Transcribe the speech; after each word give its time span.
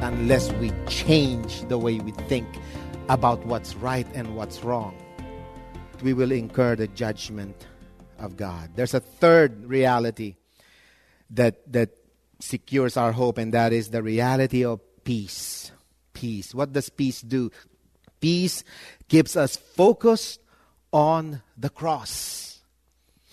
Unless 0.00 0.52
we 0.54 0.72
change 0.88 1.62
the 1.68 1.78
way 1.78 1.98
we 1.98 2.12
think 2.12 2.46
about 3.08 3.44
what's 3.46 3.74
right 3.76 4.06
and 4.14 4.36
what's 4.36 4.62
wrong, 4.62 4.94
we 6.02 6.12
will 6.12 6.32
incur 6.32 6.76
the 6.76 6.88
judgment 6.88 7.66
of 8.18 8.36
God. 8.36 8.70
There's 8.76 8.94
a 8.94 9.00
third 9.00 9.64
reality 9.64 10.36
that 11.30 11.72
that 11.72 11.90
secures 12.40 12.96
our 12.96 13.12
hope, 13.12 13.38
and 13.38 13.54
that 13.54 13.72
is 13.72 13.90
the 13.90 14.02
reality 14.02 14.64
of 14.64 14.80
peace. 15.04 15.72
Peace. 16.12 16.54
What 16.54 16.72
does 16.72 16.88
peace 16.88 17.20
do? 17.20 17.50
Peace 18.20 18.64
keeps 19.08 19.36
us 19.36 19.56
focused 19.56 20.40
on 20.92 21.42
the 21.56 21.70
cross. 21.70 22.60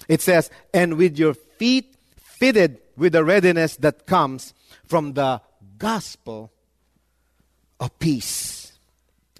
It 0.08 0.22
says, 0.22 0.50
and 0.74 0.98
with 0.98 1.18
your 1.18 1.34
feet 1.34 1.96
fitted 2.18 2.80
with 2.98 3.14
the 3.14 3.24
readiness 3.24 3.78
that 3.78 4.06
comes 4.06 4.54
from 4.86 5.14
the 5.14 5.42
gospel 5.84 6.50
of 7.78 8.00
peace. 8.00 8.72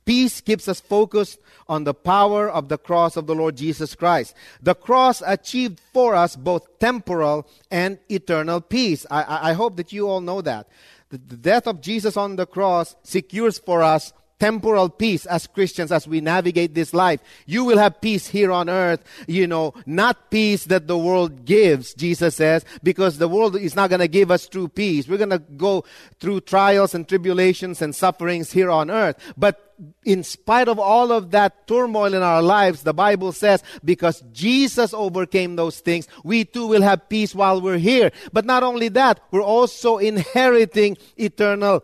Peace 0.04 0.42
keeps 0.42 0.68
us 0.68 0.82
focused 0.82 1.40
on 1.70 1.86
the 1.86 1.94
power 1.94 2.50
of 2.50 2.68
the 2.68 2.78
cross 2.78 3.16
of 3.16 3.28
the 3.28 3.34
Lord 3.34 3.56
Jesus 3.56 3.96
Christ. 3.96 4.36
The 4.62 4.76
cross 4.76 5.24
achieved 5.26 5.80
for 5.94 6.14
us 6.16 6.36
both 6.36 6.80
temporal 6.80 7.48
and 7.72 7.98
eternal 8.10 8.60
peace. 8.60 9.06
I, 9.10 9.52
I 9.52 9.54
hope 9.54 9.78
that 9.78 9.94
you 9.94 10.10
all 10.10 10.20
know 10.20 10.42
that. 10.42 10.68
The, 11.12 11.18
the 11.18 11.38
death 11.38 11.66
of 11.66 11.80
Jesus 11.80 12.18
on 12.18 12.36
the 12.36 12.46
cross 12.46 12.98
secures 13.04 13.58
for 13.58 13.82
us 13.82 14.12
temporal 14.40 14.90
peace 14.90 15.26
as 15.26 15.48
Christians 15.48 15.92
as 15.92 16.08
we 16.08 16.22
navigate 16.22 16.74
this 16.74 16.94
life. 16.94 17.22
You 17.46 17.64
will 17.64 17.78
have 17.78 18.02
peace 18.02 18.28
here 18.28 18.52
on 18.52 18.70
earth, 18.70 19.04
you 19.28 19.48
know, 19.48 19.74
not 19.86 20.32
peace 20.32 20.66
that 20.66 20.88
the 20.88 20.98
world 20.98 21.46
gives, 21.46 21.94
Jesus 21.94 22.36
says, 22.36 22.66
because 22.82 23.18
the 23.18 23.28
world 23.28 23.56
is 23.56 23.76
not 23.76 23.90
going 23.90 24.00
to 24.00 24.08
give 24.08 24.32
us 24.32 24.48
true 24.48 24.68
peace. 24.68 25.08
We're 25.08 25.18
going 25.18 25.30
to 25.30 25.40
go 25.40 25.86
through 26.20 26.42
trials 26.42 26.94
and 26.94 27.08
tribulations 27.08 27.82
and 27.82 27.96
sufferings 27.96 28.52
here 28.52 28.70
on 28.70 28.90
earth. 28.90 29.18
But 29.38 29.76
in 30.06 30.24
spite 30.24 30.68
of 30.68 30.80
all 30.80 31.12
of 31.12 31.32
that 31.32 31.68
turmoil 31.68 32.14
in 32.14 32.22
our 32.22 32.42
lives, 32.42 32.84
the 32.84 32.94
Bible 32.94 33.32
says, 33.32 33.64
because 33.84 34.24
Jesus 34.32 34.94
overcame 34.94 35.56
those 35.56 35.80
things, 35.80 36.08
we 36.24 36.46
too 36.46 36.68
will 36.68 36.82
have 36.82 37.10
peace 37.10 37.34
while 37.34 37.62
we're 37.62 37.78
here. 37.78 38.12
But 38.32 38.46
not 38.46 38.64
only 38.64 38.90
that, 38.90 39.20
we're 39.32 39.42
also 39.42 39.98
inheriting 39.98 40.98
eternal 41.18 41.84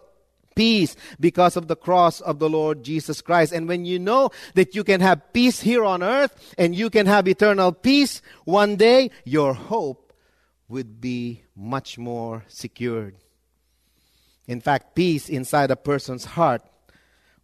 peace 0.56 0.96
because 1.20 1.56
of 1.56 1.68
the 1.68 1.76
cross 1.76 2.22
of 2.22 2.40
the 2.40 2.50
Lord 2.50 2.84
Jesus 2.84 3.22
Christ. 3.22 3.54
And 3.54 3.68
when 3.68 3.86
you 3.86 4.00
know 4.00 4.32
that 4.56 4.76
you 4.76 4.84
can 4.84 5.02
have 5.02 5.34
peace 5.34 5.62
here 5.62 5.86
on 5.86 6.04
earth 6.04 6.54
and 6.58 6.76
you 6.76 6.90
can 6.90 7.06
have 7.06 7.28
eternal 7.28 7.72
peace, 7.72 8.22
one 8.46 8.76
day 8.76 9.12
your 9.24 9.54
hope 9.54 10.14
would 10.68 11.02
be 11.02 11.44
much 11.56 11.98
more 11.98 12.44
secured. 12.48 13.16
In 14.48 14.62
fact, 14.62 14.96
peace 14.96 15.30
inside 15.30 15.72
a 15.72 15.76
person's 15.76 16.26
heart 16.26 16.62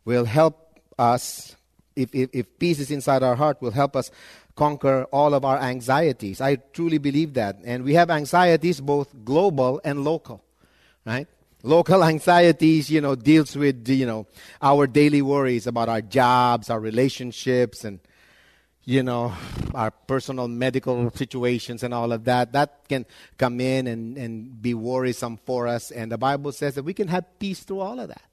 will 0.06 0.26
help 0.26 0.80
us, 0.98 1.56
if, 1.96 2.14
if, 2.14 2.30
if 2.34 2.60
peace 2.60 2.80
is 2.80 2.92
inside 2.92 3.24
our 3.24 3.36
heart, 3.36 3.62
will 3.62 3.72
help 3.72 3.96
us 3.96 4.12
conquer 4.56 5.04
all 5.12 5.34
of 5.34 5.44
our 5.44 5.58
anxieties. 5.60 6.40
I 6.42 6.56
truly 6.56 6.98
believe 6.98 7.34
that. 7.34 7.58
And 7.64 7.84
we 7.84 7.94
have 7.96 8.10
anxieties 8.10 8.80
both 8.80 9.14
global 9.26 9.82
and 9.84 10.04
local, 10.04 10.44
right? 11.06 11.28
Local 11.66 12.04
anxieties, 12.14 12.90
you 12.90 13.02
know, 13.02 13.16
deals 13.16 13.56
with, 13.56 13.88
you 13.90 14.06
know, 14.06 14.28
our 14.62 14.88
daily 14.88 15.22
worries 15.22 15.68
about 15.68 15.90
our 15.90 16.02
jobs, 16.02 16.70
our 16.70 16.80
relationships, 16.80 17.84
and, 17.84 18.00
you 18.84 19.02
know, 19.02 19.34
our 19.74 19.92
personal 19.92 20.48
medical 20.48 21.10
situations 21.12 21.84
and 21.84 21.94
all 21.94 22.12
of 22.12 22.24
that. 22.26 22.54
That 22.54 22.88
can 22.88 23.06
come 23.38 23.60
in 23.60 23.88
and, 23.88 24.18
and 24.18 24.62
be 24.62 24.74
worrisome 24.74 25.38
for 25.38 25.68
us. 25.68 25.92
And 25.92 26.12
the 26.12 26.18
Bible 26.18 26.52
says 26.52 26.76
that 26.76 26.84
we 26.84 26.94
can 26.94 27.08
have 27.08 27.26
peace 27.40 27.62
through 27.62 27.80
all 27.80 28.00
of 28.00 28.10
that 28.10 28.24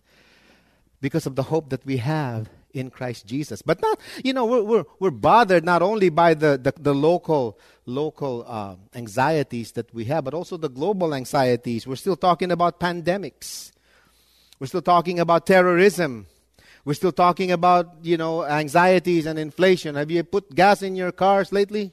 because 1.00 1.26
of 1.26 1.34
the 1.34 1.44
hope 1.44 1.70
that 1.70 1.84
we 1.86 1.96
have 1.96 2.48
in 2.72 2.90
Christ 2.90 3.26
Jesus. 3.26 3.62
But 3.62 3.80
not, 3.80 4.00
you 4.24 4.32
know, 4.32 4.46
we're, 4.46 4.62
we're, 4.62 4.84
we're 4.98 5.10
bothered 5.10 5.64
not 5.64 5.82
only 5.82 6.08
by 6.08 6.34
the, 6.34 6.58
the, 6.58 6.72
the 6.78 6.94
local, 6.94 7.58
local 7.86 8.44
uh, 8.46 8.76
anxieties 8.94 9.72
that 9.72 9.92
we 9.94 10.04
have, 10.06 10.24
but 10.24 10.34
also 10.34 10.56
the 10.56 10.68
global 10.68 11.14
anxieties. 11.14 11.86
We're 11.86 11.96
still 11.96 12.16
talking 12.16 12.50
about 12.50 12.80
pandemics. 12.80 13.72
We're 14.58 14.66
still 14.68 14.82
talking 14.82 15.20
about 15.20 15.46
terrorism. 15.46 16.26
We're 16.84 16.94
still 16.94 17.12
talking 17.12 17.52
about, 17.52 17.96
you 18.02 18.16
know, 18.16 18.44
anxieties 18.44 19.26
and 19.26 19.38
inflation. 19.38 19.94
Have 19.94 20.10
you 20.10 20.24
put 20.24 20.54
gas 20.54 20.82
in 20.82 20.96
your 20.96 21.12
cars 21.12 21.52
lately? 21.52 21.92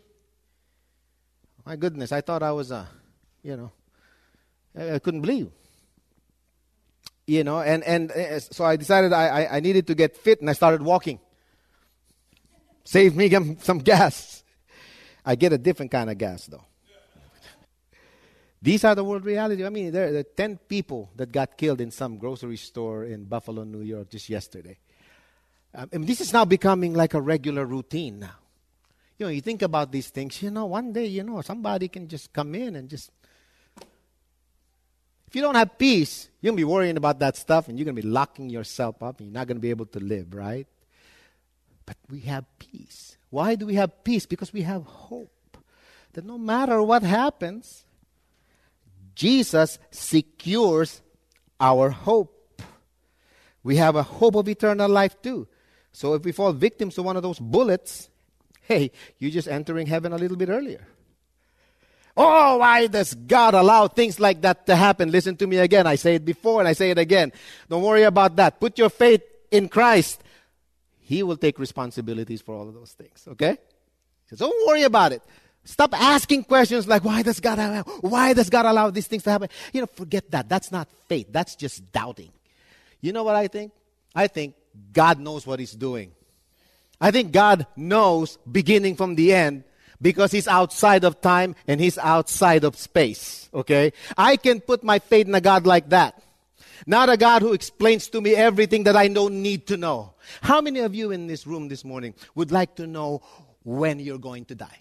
My 1.65 1.75
goodness, 1.75 2.11
I 2.11 2.21
thought 2.21 2.41
I 2.41 2.51
was, 2.51 2.71
uh, 2.71 2.85
you 3.43 3.55
know, 3.55 3.71
I, 4.75 4.95
I 4.95 4.99
couldn't 4.99 5.21
believe 5.21 5.51
you 7.29 7.43
know 7.43 7.61
and 7.61 7.83
and 7.83 8.11
uh, 8.11 8.39
so 8.39 8.65
i 8.65 8.75
decided 8.75 9.13
I, 9.13 9.27
I, 9.27 9.57
I 9.57 9.59
needed 9.59 9.85
to 9.87 9.95
get 9.95 10.17
fit 10.17 10.41
and 10.41 10.49
i 10.49 10.53
started 10.53 10.81
walking. 10.81 11.19
Save 12.83 13.15
me 13.15 13.29
some 13.59 13.77
gas. 13.79 14.43
I 15.23 15.35
get 15.35 15.53
a 15.53 15.59
different 15.59 15.91
kind 15.91 16.09
of 16.09 16.17
gas 16.17 16.47
though. 16.47 16.65
These 18.61 18.83
are 18.83 18.95
the 18.95 19.03
world 19.03 19.25
reality. 19.25 19.63
I 19.63 19.69
mean 19.69 19.91
there, 19.91 20.11
there 20.11 20.21
are 20.21 20.35
10 20.35 20.57
people 20.67 21.11
that 21.17 21.31
got 21.31 21.55
killed 21.55 21.81
in 21.81 21.91
some 21.91 22.17
grocery 22.17 22.57
store 22.57 23.05
in 23.05 23.25
buffalo 23.25 23.63
new 23.63 23.81
york 23.81 24.09
just 24.09 24.27
yesterday. 24.27 24.79
Um, 25.75 25.87
and 25.93 26.07
this 26.07 26.19
is 26.19 26.33
now 26.33 26.45
becoming 26.45 26.95
like 26.95 27.13
a 27.13 27.21
regular 27.21 27.63
routine 27.63 28.19
now. 28.19 28.39
You 29.19 29.27
know 29.27 29.31
you 29.31 29.41
think 29.41 29.61
about 29.61 29.91
these 29.91 30.09
things 30.09 30.41
you 30.41 30.49
know 30.49 30.65
one 30.65 30.93
day 30.93 31.05
you 31.05 31.23
know 31.23 31.41
somebody 31.41 31.89
can 31.89 32.07
just 32.07 32.33
come 32.33 32.55
in 32.55 32.75
and 32.75 32.89
just 32.89 33.11
if 35.29 35.35
you 35.35 35.43
don't 35.43 35.53
have 35.53 35.77
peace, 35.77 36.27
you're 36.41 36.49
going 36.49 36.57
to 36.57 36.61
be 36.61 36.71
worrying 36.73 36.97
about 36.97 37.19
that 37.19 37.37
stuff 37.37 37.67
and 37.67 37.77
you're 37.77 37.85
going 37.85 37.95
to 37.95 38.01
be 38.01 38.07
locking 38.07 38.49
yourself 38.49 39.03
up 39.03 39.19
and 39.19 39.27
you're 39.27 39.33
not 39.35 39.45
going 39.45 39.57
to 39.57 39.61
be 39.61 39.69
able 39.69 39.85
to 39.85 39.99
live, 39.99 40.33
right? 40.33 40.65
But 41.85 41.97
we 42.09 42.21
have 42.21 42.45
peace. 42.57 43.15
Why 43.29 43.53
do 43.53 43.67
we 43.67 43.75
have 43.75 44.03
peace? 44.03 44.25
Because 44.25 44.51
we 44.51 44.63
have 44.63 44.81
hope. 44.85 45.29
That 46.13 46.25
no 46.25 46.39
matter 46.39 46.81
what 46.81 47.03
happens, 47.03 47.85
Jesus 49.13 49.77
secures 49.91 50.99
our 51.59 51.91
hope. 51.91 52.63
We 53.61 53.75
have 53.75 53.95
a 53.95 54.01
hope 54.01 54.33
of 54.33 54.49
eternal 54.49 54.89
life 54.89 55.21
too. 55.21 55.47
So 55.91 56.15
if 56.15 56.23
we 56.23 56.31
fall 56.31 56.53
victims 56.53 56.95
to 56.95 57.03
one 57.03 57.17
of 57.17 57.21
those 57.21 57.37
bullets, 57.37 58.09
hey, 58.63 58.89
you're 59.19 59.29
just 59.29 59.47
entering 59.47 59.85
heaven 59.85 60.11
a 60.11 60.17
little 60.17 60.37
bit 60.37 60.49
earlier. 60.49 60.87
Oh, 62.21 62.57
why 62.57 62.87
does 62.87 63.13
God 63.15 63.53
allow 63.53 63.87
things 63.87 64.19
like 64.19 64.41
that 64.41 64.65
to 64.65 64.75
happen? 64.75 65.09
Listen 65.09 65.37
to 65.37 65.47
me 65.47 65.55
again. 65.57 65.87
I 65.87 65.95
say 65.95 66.15
it 66.15 66.25
before 66.25 66.59
and 66.59 66.67
I 66.67 66.73
say 66.73 66.91
it 66.91 66.97
again. 66.97 67.31
Don't 67.69 67.81
worry 67.81 68.03
about 68.03 68.35
that. 68.35 68.59
Put 68.59 68.77
your 68.77 68.89
faith 68.89 69.21
in 69.51 69.69
Christ. 69.69 70.21
He 70.99 71.23
will 71.23 71.37
take 71.37 71.57
responsibilities 71.57 72.41
for 72.41 72.55
all 72.55 72.67
of 72.67 72.73
those 72.73 72.91
things. 72.91 73.25
Okay? 73.25 73.57
So 74.27 74.35
don't 74.35 74.67
worry 74.67 74.83
about 74.83 75.13
it. 75.13 75.21
Stop 75.63 75.93
asking 75.93 76.43
questions 76.43 76.89
like, 76.89 77.05
why 77.05 77.23
does 77.23 77.39
God 77.39 77.57
allow, 77.57 77.83
why 78.01 78.33
does 78.33 78.49
God 78.49 78.65
allow 78.65 78.89
these 78.89 79.07
things 79.07 79.23
to 79.23 79.31
happen? 79.31 79.47
You 79.71 79.79
know, 79.79 79.87
forget 79.87 80.29
that. 80.31 80.49
That's 80.49 80.73
not 80.73 80.89
faith. 81.07 81.27
That's 81.31 81.55
just 81.55 81.89
doubting. 81.93 82.33
You 82.99 83.13
know 83.13 83.23
what 83.23 83.37
I 83.37 83.47
think? 83.47 83.71
I 84.13 84.27
think 84.27 84.55
God 84.91 85.21
knows 85.21 85.47
what 85.47 85.59
He's 85.59 85.71
doing. 85.71 86.11
I 86.99 87.11
think 87.11 87.31
God 87.31 87.65
knows 87.77 88.37
beginning 88.51 88.97
from 88.97 89.15
the 89.15 89.33
end 89.33 89.63
because 90.01 90.31
he's 90.31 90.47
outside 90.47 91.03
of 91.03 91.21
time 91.21 91.55
and 91.67 91.79
he's 91.79 91.97
outside 91.97 92.63
of 92.63 92.75
space. 92.75 93.49
Okay? 93.53 93.93
I 94.17 94.37
can 94.37 94.61
put 94.61 94.83
my 94.83 94.99
faith 94.99 95.27
in 95.27 95.35
a 95.35 95.41
God 95.41 95.65
like 95.65 95.89
that. 95.89 96.21
Not 96.85 97.09
a 97.09 97.17
God 97.17 97.41
who 97.41 97.53
explains 97.53 98.07
to 98.09 98.21
me 98.21 98.35
everything 98.35 98.83
that 98.85 98.95
I 98.95 99.07
don't 99.09 99.41
need 99.41 99.67
to 99.67 99.77
know. 99.77 100.13
How 100.41 100.61
many 100.61 100.79
of 100.79 100.95
you 100.95 101.11
in 101.11 101.27
this 101.27 101.45
room 101.45 101.67
this 101.67 101.83
morning 101.83 102.13
would 102.35 102.51
like 102.51 102.75
to 102.75 102.87
know 102.87 103.21
when 103.63 103.99
you're 103.99 104.17
going 104.17 104.45
to 104.45 104.55
die? 104.55 104.79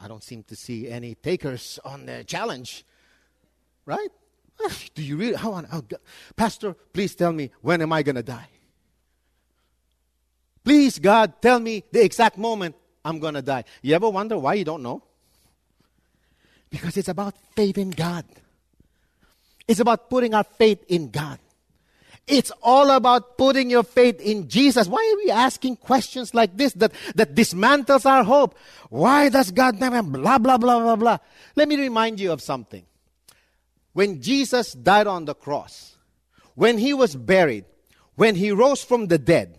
I 0.00 0.08
don't 0.08 0.22
seem 0.22 0.42
to 0.44 0.56
see 0.56 0.88
any 0.88 1.14
takers 1.14 1.78
on 1.84 2.06
the 2.06 2.24
challenge. 2.24 2.84
Right? 3.86 4.08
Do 4.94 5.02
you 5.02 5.16
really? 5.16 5.34
How 5.34 5.52
on? 5.52 5.66
Pastor, 6.36 6.74
please 6.92 7.14
tell 7.14 7.32
me 7.32 7.50
when 7.62 7.80
am 7.80 7.92
I 7.92 8.02
going 8.02 8.16
to 8.16 8.22
die? 8.22 8.48
Please, 10.64 10.98
God, 10.98 11.40
tell 11.40 11.58
me 11.58 11.84
the 11.90 12.04
exact 12.04 12.36
moment 12.36 12.74
I'm 13.08 13.20
going 13.20 13.34
to 13.34 13.42
die. 13.42 13.64
You 13.80 13.94
ever 13.94 14.10
wonder 14.10 14.38
why 14.38 14.54
you 14.54 14.64
don't 14.64 14.82
know? 14.82 15.02
Because 16.68 16.98
it's 16.98 17.08
about 17.08 17.34
faith 17.56 17.78
in 17.78 17.88
God. 17.88 18.26
It's 19.66 19.80
about 19.80 20.10
putting 20.10 20.34
our 20.34 20.44
faith 20.44 20.84
in 20.88 21.10
God. 21.10 21.38
It's 22.26 22.52
all 22.62 22.90
about 22.90 23.38
putting 23.38 23.70
your 23.70 23.82
faith 23.82 24.20
in 24.20 24.48
Jesus. 24.50 24.86
Why 24.86 25.14
are 25.14 25.24
we 25.24 25.30
asking 25.30 25.76
questions 25.76 26.34
like 26.34 26.54
this 26.58 26.74
that, 26.74 26.92
that 27.14 27.34
dismantles 27.34 28.04
our 28.04 28.22
hope? 28.22 28.54
Why 28.90 29.30
does 29.30 29.50
God 29.52 29.80
never 29.80 30.02
blah, 30.02 30.36
blah, 30.36 30.58
blah, 30.58 30.78
blah, 30.78 30.96
blah? 30.96 31.18
Let 31.56 31.68
me 31.68 31.80
remind 31.80 32.20
you 32.20 32.30
of 32.32 32.42
something. 32.42 32.84
When 33.94 34.20
Jesus 34.20 34.74
died 34.74 35.06
on 35.06 35.24
the 35.24 35.34
cross, 35.34 35.96
when 36.54 36.76
he 36.76 36.92
was 36.92 37.16
buried, 37.16 37.64
when 38.16 38.34
he 38.34 38.50
rose 38.52 38.84
from 38.84 39.06
the 39.06 39.16
dead, 39.16 39.58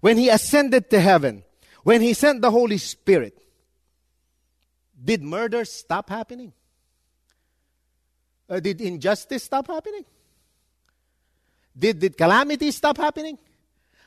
when 0.00 0.16
he 0.16 0.28
ascended 0.28 0.90
to 0.90 0.98
heaven, 0.98 1.44
when 1.82 2.00
he 2.00 2.14
sent 2.14 2.42
the 2.42 2.50
Holy 2.50 2.78
Spirit, 2.78 3.36
did 5.02 5.22
murder 5.22 5.64
stop 5.64 6.08
happening? 6.08 6.52
Uh, 8.48 8.60
did 8.60 8.80
injustice 8.80 9.44
stop 9.44 9.68
happening? 9.68 10.04
Did, 11.78 12.00
did 12.00 12.16
calamity 12.16 12.70
stop 12.72 12.96
happening? 12.96 13.38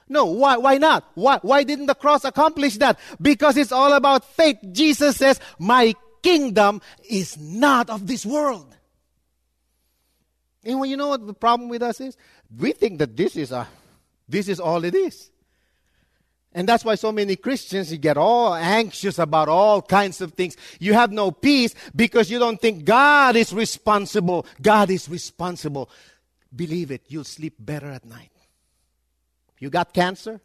No. 0.10 0.26
Why, 0.26 0.58
why 0.58 0.78
not? 0.78 1.10
Why, 1.16 1.40
why 1.42 1.64
didn't 1.64 1.88
the 1.88 1.96
cross 1.96 2.26
accomplish 2.26 2.78
that? 2.78 3.00
Because 3.22 3.58
it's 3.58 3.72
all 3.72 3.94
about 3.94 4.26
faith. 4.26 4.58
Jesus 4.72 5.18
says, 5.18 5.40
My 5.58 5.96
kingdom 6.22 6.82
is 7.10 7.38
not 7.38 7.90
of 7.90 8.06
this 8.06 8.26
world. 8.26 8.76
And 10.66 10.88
you 10.88 10.98
know 10.98 11.10
what 11.10 11.26
the 11.26 11.34
problem 11.34 11.70
with 11.70 11.82
us 11.82 12.00
is? 12.00 12.18
We 12.58 12.74
think 12.74 13.00
that 13.00 13.18
this 13.18 13.36
is 13.36 13.52
a 13.52 13.68
this 14.28 14.48
is 14.48 14.60
all 14.60 14.84
it 14.86 14.96
is. 14.96 15.30
And 16.56 16.68
that's 16.68 16.86
why 16.86 16.96
so 16.96 17.12
many 17.12 17.36
Christians 17.36 17.92
you 17.92 17.98
get 17.98 18.18
all 18.18 18.54
anxious 18.54 19.18
about 19.18 19.50
all 19.50 19.82
kinds 19.82 20.22
of 20.22 20.34
things. 20.34 20.56
You 20.80 20.94
have 20.94 21.12
no 21.12 21.32
peace 21.32 21.74
because 21.96 22.30
you 22.30 22.38
don't 22.38 22.62
think 22.62 22.86
God 22.86 23.36
is 23.36 23.52
responsible. 23.54 24.46
God 24.62 24.90
is 24.92 25.10
responsible. 25.10 25.90
Believe 26.56 26.92
it, 26.92 27.06
you'll 27.08 27.24
sleep 27.24 27.56
better 27.58 27.90
at 27.90 28.06
night. 28.06 28.30
You 29.60 29.70
got 29.70 29.94
cancer? 29.94 30.42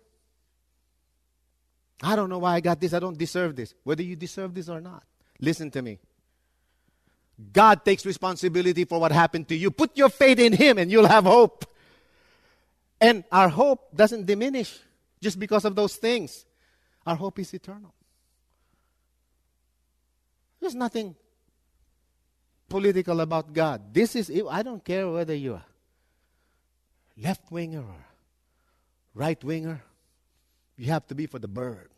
I 2.02 2.16
don't 2.16 2.30
know 2.30 2.38
why 2.38 2.54
I 2.54 2.60
got 2.60 2.80
this. 2.80 2.94
I 2.94 3.00
don't 3.00 3.18
deserve 3.18 3.56
this. 3.56 3.74
Whether 3.82 4.02
you 4.02 4.16
deserve 4.16 4.54
this 4.54 4.68
or 4.68 4.80
not. 4.80 5.02
Listen 5.40 5.70
to 5.72 5.82
me. 5.82 5.98
God 7.52 7.84
takes 7.84 8.06
responsibility 8.06 8.84
for 8.84 9.00
what 9.00 9.12
happened 9.12 9.48
to 9.48 9.56
you. 9.56 9.70
Put 9.70 9.96
your 9.96 10.08
faith 10.08 10.38
in 10.38 10.52
Him 10.52 10.78
and 10.78 10.90
you'll 10.90 11.06
have 11.06 11.24
hope. 11.24 11.64
And 13.00 13.24
our 13.30 13.48
hope 13.48 13.94
doesn't 13.94 14.26
diminish 14.26 14.78
just 15.20 15.38
because 15.38 15.64
of 15.64 15.74
those 15.74 15.96
things. 15.96 16.44
Our 17.06 17.16
hope 17.16 17.38
is 17.38 17.54
eternal. 17.54 17.94
There's 20.60 20.74
nothing 20.74 21.14
political 22.68 23.20
about 23.20 23.52
God. 23.52 23.94
This 23.94 24.16
is, 24.16 24.30
I 24.50 24.62
don't 24.62 24.84
care 24.84 25.08
whether 25.08 25.34
you're 25.34 25.64
left 27.16 27.50
winger 27.50 27.80
or 27.80 28.06
right 29.14 29.42
winger. 29.42 29.82
You 30.76 30.92
have 30.92 31.06
to 31.08 31.14
be 31.14 31.26
for 31.26 31.38
the 31.38 31.48
bird. 31.48 31.90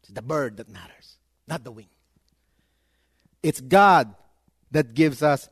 It's 0.00 0.10
the 0.12 0.22
bird 0.22 0.56
that 0.56 0.68
matters, 0.68 1.16
not 1.46 1.64
the 1.64 1.72
wing. 1.72 1.88
It's 3.42 3.60
God 3.60 4.14
that 4.72 4.94
gives 4.94 5.22
us 5.22 5.48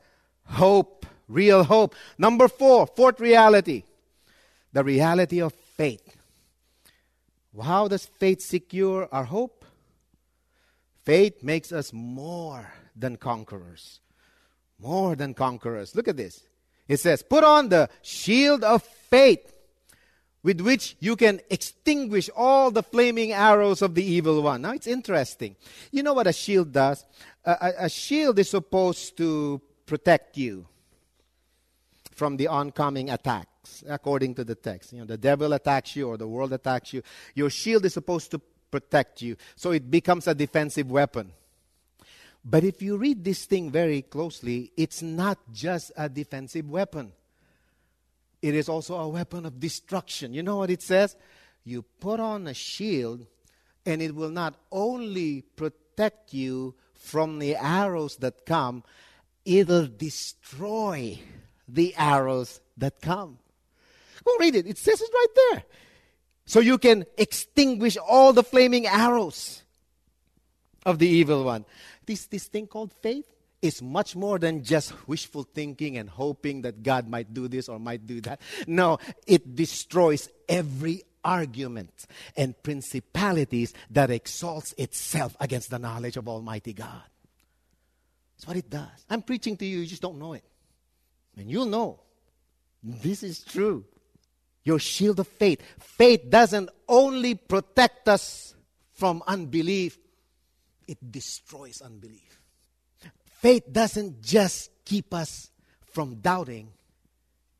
hope, 0.46 1.06
real 1.28 1.64
hope. 1.64 1.94
Number 2.18 2.48
four, 2.48 2.86
fourth 2.86 3.20
reality, 3.20 3.84
the 4.74 4.84
reality 4.84 5.40
of 5.40 5.54
faith. 5.54 6.16
How 7.62 7.86
does 7.88 8.04
faith 8.04 8.42
secure 8.42 9.08
our 9.12 9.24
hope? 9.24 9.64
Faith 11.04 11.42
makes 11.42 11.70
us 11.70 11.92
more 11.92 12.72
than 12.96 13.16
conquerors. 13.16 14.00
More 14.80 15.14
than 15.14 15.32
conquerors. 15.32 15.94
Look 15.94 16.08
at 16.08 16.16
this. 16.16 16.42
It 16.88 16.98
says, 16.98 17.22
Put 17.22 17.44
on 17.44 17.68
the 17.68 17.88
shield 18.02 18.64
of 18.64 18.82
faith 18.82 19.52
with 20.42 20.60
which 20.60 20.96
you 20.98 21.14
can 21.14 21.40
extinguish 21.48 22.28
all 22.34 22.72
the 22.72 22.82
flaming 22.82 23.32
arrows 23.32 23.80
of 23.80 23.94
the 23.94 24.04
evil 24.04 24.42
one. 24.42 24.62
Now 24.62 24.72
it's 24.72 24.88
interesting. 24.88 25.54
You 25.92 26.02
know 26.02 26.14
what 26.14 26.26
a 26.26 26.32
shield 26.32 26.72
does? 26.72 27.04
A, 27.44 27.52
a, 27.52 27.84
a 27.84 27.88
shield 27.88 28.40
is 28.40 28.50
supposed 28.50 29.16
to 29.18 29.62
protect 29.86 30.36
you 30.36 30.66
from 32.14 32.36
the 32.36 32.46
oncoming 32.46 33.10
attacks, 33.10 33.84
according 33.88 34.34
to 34.36 34.44
the 34.44 34.54
text. 34.54 34.92
You 34.92 35.00
know, 35.00 35.06
the 35.06 35.18
devil 35.18 35.52
attacks 35.52 35.96
you 35.96 36.08
or 36.08 36.16
the 36.16 36.28
world 36.28 36.52
attacks 36.52 36.92
you. 36.92 37.02
Your 37.34 37.50
shield 37.50 37.84
is 37.84 37.94
supposed 37.94 38.30
to 38.30 38.40
protect 38.70 39.22
you, 39.22 39.36
so 39.56 39.72
it 39.72 39.90
becomes 39.90 40.26
a 40.26 40.34
defensive 40.34 40.90
weapon. 40.90 41.32
But 42.44 42.64
if 42.64 42.82
you 42.82 42.96
read 42.96 43.24
this 43.24 43.46
thing 43.46 43.70
very 43.70 44.02
closely, 44.02 44.72
it's 44.76 45.00
not 45.00 45.38
just 45.52 45.92
a 45.96 46.08
defensive 46.08 46.68
weapon 46.68 47.12
it 48.44 48.54
is 48.54 48.68
also 48.68 48.96
a 48.96 49.08
weapon 49.08 49.46
of 49.46 49.58
destruction. 49.58 50.34
You 50.34 50.42
know 50.42 50.58
what 50.58 50.68
it 50.68 50.82
says? 50.82 51.16
You 51.64 51.80
put 51.80 52.20
on 52.20 52.46
a 52.46 52.52
shield, 52.52 53.26
and 53.86 54.02
it 54.02 54.14
will 54.14 54.28
not 54.28 54.54
only 54.70 55.40
protect 55.40 56.34
you 56.34 56.74
from 56.92 57.38
the 57.38 57.56
arrows 57.56 58.16
that 58.16 58.44
come, 58.44 58.84
it'll 59.46 59.86
destroy 59.86 61.18
the 61.68 61.94
arrows 61.96 62.60
that 62.76 63.00
come. 63.00 63.38
Go 64.24 64.36
read 64.38 64.54
it. 64.54 64.66
It 64.66 64.78
says 64.78 65.00
it 65.00 65.10
right 65.12 65.50
there. 65.52 65.64
So 66.46 66.60
you 66.60 66.78
can 66.78 67.04
extinguish 67.16 67.96
all 67.96 68.32
the 68.32 68.42
flaming 68.42 68.86
arrows 68.86 69.62
of 70.84 70.98
the 70.98 71.08
evil 71.08 71.44
one. 71.44 71.64
This, 72.06 72.26
this 72.26 72.46
thing 72.46 72.66
called 72.66 72.92
faith, 73.02 73.26
is 73.62 73.80
much 73.80 74.14
more 74.14 74.38
than 74.38 74.62
just 74.62 74.92
wishful 75.08 75.42
thinking 75.42 75.96
and 75.96 76.10
hoping 76.10 76.60
that 76.62 76.82
God 76.82 77.08
might 77.08 77.32
do 77.32 77.48
this 77.48 77.66
or 77.66 77.78
might 77.78 78.06
do 78.06 78.20
that. 78.20 78.42
No, 78.66 78.98
it 79.26 79.56
destroys 79.56 80.28
every 80.46 81.02
argument 81.24 82.06
and 82.36 82.62
principalities 82.62 83.72
that 83.88 84.10
exalts 84.10 84.74
itself 84.76 85.34
against 85.40 85.70
the 85.70 85.78
knowledge 85.78 86.18
of 86.18 86.28
Almighty 86.28 86.74
God. 86.74 87.02
That's 88.36 88.46
what 88.46 88.58
it 88.58 88.68
does. 88.68 89.06
I'm 89.08 89.22
preaching 89.22 89.56
to 89.56 89.64
you, 89.64 89.78
you 89.78 89.86
just 89.86 90.02
don't 90.02 90.18
know 90.18 90.34
it. 90.34 90.44
And 91.36 91.50
you'll 91.50 91.66
know. 91.66 92.00
This 92.82 93.22
is 93.22 93.40
true. 93.40 93.84
Your 94.64 94.78
shield 94.78 95.20
of 95.20 95.28
faith. 95.28 95.60
Faith 95.78 96.28
doesn't 96.28 96.70
only 96.88 97.34
protect 97.34 98.08
us 98.08 98.54
from 98.94 99.22
unbelief, 99.26 99.98
it 100.86 100.98
destroys 101.10 101.82
unbelief. 101.82 102.40
Faith 103.24 103.64
doesn't 103.70 104.22
just 104.22 104.70
keep 104.84 105.12
us 105.12 105.50
from 105.92 106.16
doubting, 106.16 106.70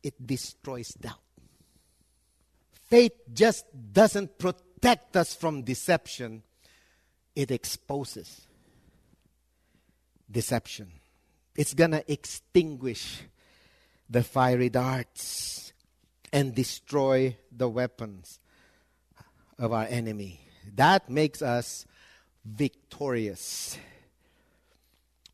it 0.01 0.25
destroys 0.25 0.89
doubt. 0.89 1.19
Faith 2.71 3.13
just 3.33 3.65
doesn't 3.91 4.37
protect 4.37 5.17
us 5.17 5.35
from 5.35 5.63
deception, 5.63 6.41
it 7.35 7.51
exposes 7.51 8.41
deception. 10.31 10.91
It's 11.55 11.73
going 11.73 11.91
to 11.91 12.11
extinguish 12.11 13.21
the 14.09 14.23
fiery 14.23 14.69
darts 14.69 15.73
and 16.31 16.53
destroy 16.53 17.37
the 17.51 17.69
weapons 17.69 18.39
of 19.57 19.71
our 19.71 19.85
enemy. 19.85 20.41
That 20.75 21.09
makes 21.09 21.41
us 21.41 21.85
victorious. 22.43 23.77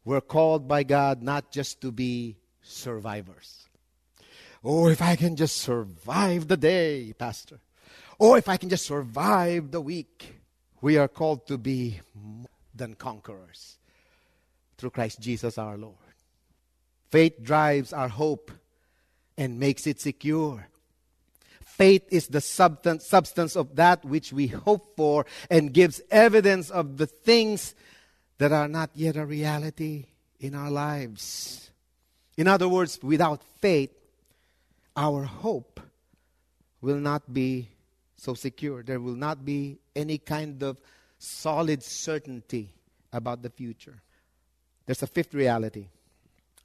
We're 0.05 0.21
called 0.21 0.67
by 0.67 0.83
God 0.83 1.21
not 1.21 1.51
just 1.51 1.81
to 1.81 1.91
be 1.91 2.37
survivors. 2.61 3.67
Oh, 4.63 4.87
if 4.87 5.01
I 5.01 5.15
can 5.15 5.35
just 5.35 5.57
survive 5.57 6.47
the 6.47 6.57
day, 6.57 7.13
Pastor. 7.17 7.59
Oh, 8.19 8.35
if 8.35 8.47
I 8.47 8.57
can 8.57 8.69
just 8.69 8.85
survive 8.85 9.71
the 9.71 9.81
week. 9.81 10.35
We 10.81 10.97
are 10.97 11.07
called 11.07 11.47
to 11.47 11.57
be 11.57 11.99
more 12.15 12.49
than 12.73 12.95
conquerors 12.95 13.77
through 14.77 14.91
Christ 14.91 15.19
Jesus 15.19 15.57
our 15.57 15.77
Lord. 15.77 15.95
Faith 17.09 17.43
drives 17.43 17.93
our 17.93 18.07
hope 18.07 18.51
and 19.37 19.59
makes 19.59 19.87
it 19.87 19.99
secure. 19.99 20.67
Faith 21.63 22.03
is 22.11 22.27
the 22.27 22.41
substance, 22.41 23.55
of 23.55 23.75
that 23.75 24.03
which 24.05 24.31
we 24.31 24.47
hope 24.47 24.95
for 24.95 25.25
and 25.49 25.73
gives 25.73 26.01
evidence 26.11 26.69
of 26.69 26.97
the 26.97 27.07
things 27.07 27.73
that 28.37 28.51
are 28.51 28.67
not 28.67 28.91
yet 28.93 29.15
a 29.15 29.25
reality 29.25 30.05
in 30.39 30.53
our 30.53 30.69
lives. 30.69 31.71
In 32.37 32.47
other 32.47 32.67
words, 32.67 32.99
without 33.01 33.41
faith, 33.59 33.91
our 34.95 35.23
hope 35.23 35.79
will 36.81 36.97
not 36.97 37.33
be 37.33 37.69
so 38.17 38.33
secure. 38.33 38.83
There 38.83 38.99
will 38.99 39.15
not 39.15 39.45
be 39.45 39.79
any 39.95 40.17
kind 40.17 40.61
of 40.63 40.79
solid 41.17 41.83
certainty 41.83 42.73
about 43.13 43.41
the 43.41 43.49
future. 43.49 44.01
There's 44.85 45.03
a 45.03 45.07
fifth 45.07 45.33
reality 45.33 45.87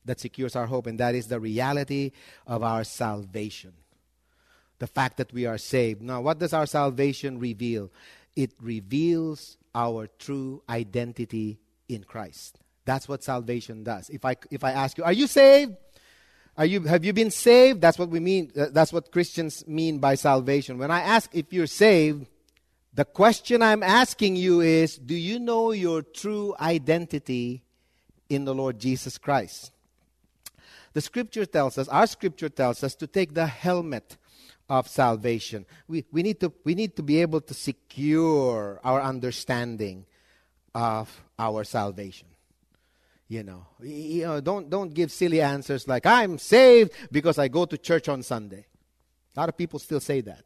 that 0.06 0.20
secures 0.20 0.56
our 0.56 0.66
hope, 0.66 0.86
and 0.86 0.98
that 0.98 1.14
is 1.14 1.28
the 1.28 1.40
reality 1.40 2.12
of 2.46 2.62
our 2.62 2.84
salvation. 2.84 3.72
The 4.78 4.86
fact 4.86 5.16
that 5.18 5.32
we 5.32 5.46
are 5.46 5.58
saved. 5.58 6.02
Now, 6.02 6.20
what 6.20 6.38
does 6.38 6.52
our 6.52 6.66
salvation 6.66 7.38
reveal? 7.38 7.90
It 8.34 8.52
reveals 8.60 9.56
our 9.74 10.06
true 10.18 10.62
identity 10.68 11.58
in 11.88 12.04
Christ. 12.04 12.58
That's 12.84 13.08
what 13.08 13.24
salvation 13.24 13.84
does. 13.84 14.10
If 14.10 14.24
I, 14.24 14.36
if 14.50 14.64
I 14.64 14.72
ask 14.72 14.96
you, 14.96 15.04
are 15.04 15.12
you 15.12 15.26
saved? 15.26 15.76
Are 16.56 16.64
you, 16.64 16.82
have 16.82 17.04
you 17.04 17.12
been 17.12 17.30
saved? 17.30 17.80
That's 17.80 17.98
what 17.98 18.08
we 18.08 18.20
mean. 18.20 18.52
Uh, 18.58 18.66
that's 18.72 18.92
what 18.92 19.12
Christians 19.12 19.66
mean 19.66 19.98
by 19.98 20.14
salvation. 20.14 20.78
When 20.78 20.90
I 20.90 21.00
ask 21.00 21.28
if 21.34 21.52
you're 21.52 21.66
saved, 21.66 22.26
the 22.94 23.04
question 23.04 23.60
I'm 23.60 23.82
asking 23.82 24.36
you 24.36 24.62
is 24.62 24.96
Do 24.96 25.14
you 25.14 25.38
know 25.38 25.72
your 25.72 26.00
true 26.00 26.54
identity 26.58 27.62
in 28.30 28.46
the 28.46 28.54
Lord 28.54 28.78
Jesus 28.78 29.18
Christ? 29.18 29.70
The 30.96 31.02
scripture 31.02 31.44
tells 31.44 31.76
us, 31.76 31.88
our 31.88 32.06
scripture 32.06 32.48
tells 32.48 32.82
us 32.82 32.94
to 32.94 33.06
take 33.06 33.34
the 33.34 33.46
helmet 33.46 34.16
of 34.66 34.88
salvation. 34.88 35.66
We, 35.86 36.06
we, 36.10 36.22
need 36.22 36.40
to, 36.40 36.50
we 36.64 36.74
need 36.74 36.96
to 36.96 37.02
be 37.02 37.20
able 37.20 37.42
to 37.42 37.52
secure 37.52 38.80
our 38.82 39.02
understanding 39.02 40.06
of 40.74 41.14
our 41.38 41.64
salvation. 41.64 42.28
You 43.28 43.42
know, 43.42 43.66
you 43.82 44.24
know 44.24 44.40
don't, 44.40 44.70
don't 44.70 44.94
give 44.94 45.12
silly 45.12 45.42
answers 45.42 45.86
like, 45.86 46.06
I'm 46.06 46.38
saved 46.38 46.92
because 47.12 47.38
I 47.38 47.48
go 47.48 47.66
to 47.66 47.76
church 47.76 48.08
on 48.08 48.22
Sunday. 48.22 48.64
A 49.36 49.40
lot 49.40 49.50
of 49.50 49.56
people 49.58 49.78
still 49.78 50.00
say 50.00 50.22
that. 50.22 50.44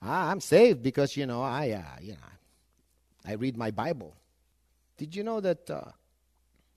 Ah, 0.00 0.30
I'm 0.30 0.40
saved 0.40 0.80
because, 0.80 1.16
you 1.16 1.26
know, 1.26 1.42
I, 1.42 1.70
uh, 1.72 2.00
you 2.00 2.12
know, 2.12 2.30
I 3.26 3.32
read 3.32 3.56
my 3.56 3.72
Bible. 3.72 4.14
Did 4.96 5.16
you 5.16 5.24
know 5.24 5.40
that 5.40 5.68
uh, 5.68 5.90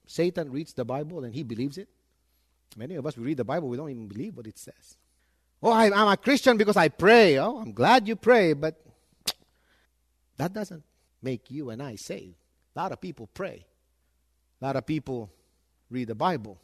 Satan 0.08 0.50
reads 0.50 0.72
the 0.72 0.84
Bible 0.84 1.22
and 1.22 1.32
he 1.32 1.44
believes 1.44 1.78
it? 1.78 1.88
Many 2.76 2.96
of 2.96 3.06
us, 3.06 3.16
we 3.16 3.24
read 3.24 3.36
the 3.36 3.44
Bible, 3.44 3.68
we 3.68 3.76
don't 3.76 3.90
even 3.90 4.08
believe 4.08 4.36
what 4.36 4.46
it 4.46 4.58
says. 4.58 4.96
Oh, 5.62 5.70
I, 5.70 5.86
I'm 5.86 6.08
a 6.08 6.16
Christian 6.16 6.56
because 6.56 6.76
I 6.76 6.88
pray. 6.88 7.38
Oh, 7.38 7.58
I'm 7.58 7.72
glad 7.72 8.06
you 8.06 8.16
pray, 8.16 8.52
but 8.52 8.80
that 10.36 10.52
doesn't 10.52 10.82
make 11.22 11.50
you 11.50 11.70
and 11.70 11.82
I 11.82 11.96
saved. 11.96 12.36
A 12.76 12.80
lot 12.80 12.92
of 12.92 13.00
people 13.00 13.28
pray, 13.32 13.66
a 14.60 14.64
lot 14.64 14.76
of 14.76 14.84
people 14.84 15.30
read 15.90 16.08
the 16.08 16.14
Bible. 16.14 16.58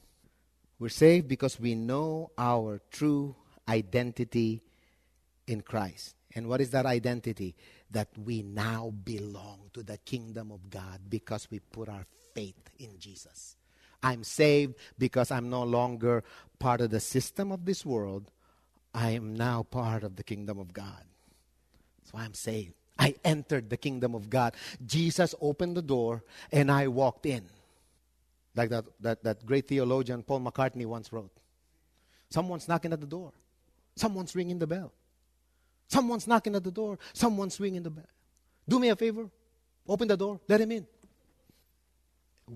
We're 0.79 0.89
saved 0.89 1.29
because 1.29 1.61
we 1.61 1.75
know 1.75 2.31
our 2.39 2.81
true 2.91 3.37
identity 3.69 4.63
in 5.47 5.61
Christ. 5.61 6.15
And 6.35 6.49
what 6.49 6.61
is 6.61 6.71
that 6.71 6.87
identity? 6.87 7.55
That 7.91 8.09
we 8.17 8.43
now 8.43 8.93
belong 9.05 9.71
to 9.75 9.83
the 9.83 9.99
kingdom 9.99 10.51
of 10.51 10.71
God 10.71 11.01
because 11.09 11.49
we 11.51 11.59
put 11.59 11.89
our 11.89 12.07
faith 12.35 12.71
in 12.79 12.99
Jesus. 12.99 13.57
I'm 14.03 14.25
saved 14.25 14.75
because 14.99 15.31
I'm 15.31 15.51
no 15.51 15.63
longer 15.63 16.25
part 16.59 16.81
of 16.81 16.91
the 16.91 17.01
system 17.01 17.53
of 17.53 17.65
this 17.65 17.85
world. 17.85 18.31
I 18.95 19.11
am 19.11 19.35
now 19.35 19.63
part 19.63 20.03
of 20.03 20.17
the 20.17 20.23
kingdom 20.23 20.59
of 20.59 20.73
God. 20.73 21.05
That's 21.99 22.13
why 22.13 22.25
I'm 22.25 22.35
saved. 22.35 22.75
I 22.99 23.15
entered 23.25 23.71
the 23.71 23.77
kingdom 23.77 24.15
of 24.15 24.29
God. 24.29 24.55
Jesus 24.85 25.35
opened 25.41 25.77
the 25.77 25.83
door 25.83 26.23
and 26.53 26.71
I 26.71 26.89
walked 26.89 27.27
in. 27.27 27.45
Like 28.55 28.71
that, 28.71 28.85
that, 29.01 29.23
that 29.23 29.47
great 29.47 29.69
theologian 29.69 30.23
Paul 30.23 30.41
McCartney 30.41 30.87
once 30.87 31.13
wrote. 31.13 31.31
Someone's 32.31 32.69
knocking 32.69 32.93
at 32.93 33.01
the 33.01 33.07
door. 33.07 33.33
Someone's 33.97 34.35
ringing 34.35 34.59
the 34.59 34.67
bell. 34.67 34.93
Someone's 35.89 36.27
knocking 36.27 36.55
at 36.55 36.65
the 36.65 36.71
door. 36.71 36.99
Someone's 37.13 37.59
ringing 37.59 37.83
the 37.83 37.91
bell. 37.91 38.09
Do 38.69 38.79
me 38.79 38.89
a 38.89 38.97
favor. 38.97 39.31
Open 39.89 40.09
the 40.09 40.17
door. 40.17 40.41
Let 40.49 40.61
him 40.61 40.73
in 40.73 40.87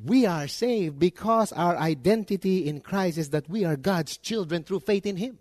we 0.02 0.26
are 0.26 0.48
saved 0.48 0.98
because 0.98 1.52
our 1.52 1.76
identity 1.76 2.66
in 2.66 2.80
Christ 2.80 3.18
is 3.18 3.30
that 3.30 3.48
we 3.48 3.64
are 3.64 3.76
God's 3.76 4.16
children 4.16 4.64
through 4.64 4.80
faith 4.80 5.06
in 5.06 5.16
Him. 5.16 5.38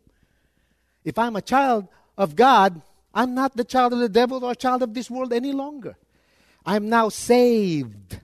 If 1.03 1.17
I'm 1.17 1.35
a 1.35 1.41
child 1.41 1.87
of 2.17 2.35
God, 2.35 2.81
I'm 3.13 3.33
not 3.33 3.55
the 3.55 3.63
child 3.63 3.93
of 3.93 3.99
the 3.99 4.09
devil 4.09 4.43
or 4.43 4.51
a 4.51 4.55
child 4.55 4.83
of 4.83 4.93
this 4.93 5.09
world 5.09 5.33
any 5.33 5.51
longer. 5.51 5.97
I'm 6.65 6.89
now 6.89 7.09
saved. 7.09 8.19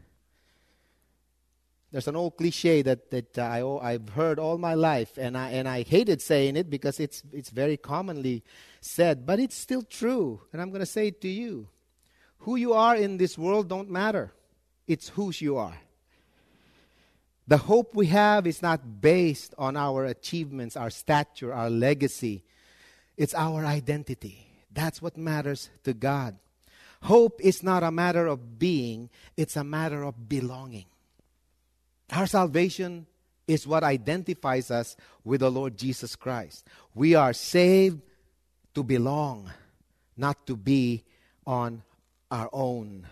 There's 1.92 2.08
an 2.08 2.16
old 2.16 2.38
cliche 2.38 2.84
that, 2.84 3.10
that 3.10 3.38
I, 3.40 3.62
oh, 3.62 3.80
I've 3.80 4.10
heard 4.10 4.38
all 4.38 4.60
my 4.60 4.76
life, 4.76 5.18
and 5.18 5.36
I, 5.36 5.50
and 5.50 5.68
I 5.68 5.82
hated 5.82 6.22
saying 6.22 6.56
it 6.56 6.70
because 6.70 7.00
it's, 7.00 7.24
it's 7.34 7.50
very 7.50 7.78
commonly 7.78 8.44
said, 8.80 9.26
but 9.26 9.40
it's 9.40 9.56
still 9.56 9.82
true. 9.82 10.42
And 10.54 10.62
I'm 10.62 10.70
going 10.70 10.82
to 10.82 10.86
say 10.86 11.08
it 11.08 11.22
to 11.22 11.28
you. 11.28 11.68
Who 12.40 12.56
you 12.56 12.74
are 12.74 12.96
in 12.96 13.18
this 13.18 13.38
world 13.38 13.68
don't 13.68 13.90
matter. 13.90 14.32
It's 14.88 15.10
whose 15.10 15.42
you 15.42 15.58
are. 15.58 15.76
The 17.50 17.58
hope 17.58 17.96
we 17.96 18.06
have 18.06 18.46
is 18.46 18.62
not 18.62 19.02
based 19.02 19.56
on 19.58 19.76
our 19.76 20.06
achievements, 20.06 20.78
our 20.78 20.92
stature, 20.92 21.52
our 21.52 21.68
legacy. 21.68 22.44
It's 23.18 23.34
our 23.34 23.66
identity. 23.66 24.46
That's 24.72 25.02
what 25.02 25.18
matters 25.18 25.72
to 25.84 25.96
God. 25.96 26.38
Hope 27.02 27.42
is 27.42 27.64
not 27.64 27.82
a 27.82 27.90
matter 27.90 28.28
of 28.28 28.60
being, 28.60 29.10
it's 29.36 29.56
a 29.56 29.64
matter 29.64 30.04
of 30.04 30.30
belonging. 30.30 30.86
Our 32.12 32.28
salvation 32.28 33.08
is 33.48 33.66
what 33.66 33.84
identifies 33.84 34.70
us 34.70 34.96
with 35.24 35.40
the 35.40 35.50
Lord 35.50 35.76
Jesus 35.76 36.16
Christ. 36.16 36.68
We 36.94 37.16
are 37.16 37.34
saved 37.34 38.00
to 38.76 38.84
belong, 38.84 39.50
not 40.16 40.46
to 40.46 40.56
be 40.56 41.04
on 41.48 41.82
our 42.30 42.50
own. 42.54 43.08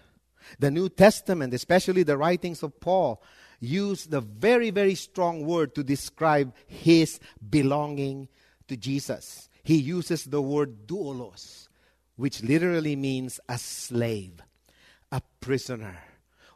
The 0.60 0.70
New 0.70 0.89
Testament, 0.89 1.56
especially 1.56 2.03
the 2.03 2.17
writings 2.17 2.62
of 2.62 2.79
Paul, 2.79 3.20
use 3.59 4.05
the 4.05 4.21
very, 4.21 4.69
very 4.69 4.95
strong 4.95 5.45
word 5.45 5.75
to 5.75 5.83
describe 5.83 6.53
his 6.65 7.19
belonging 7.49 8.27
to 8.67 8.77
Jesus. 8.77 9.49
He 9.63 9.75
uses 9.77 10.25
the 10.25 10.41
word 10.41 10.87
doulos, 10.87 11.67
which 12.15 12.43
literally 12.43 12.95
means 12.95 13.39
a 13.49 13.57
slave, 13.57 14.41
a 15.11 15.21
prisoner, 15.41 15.97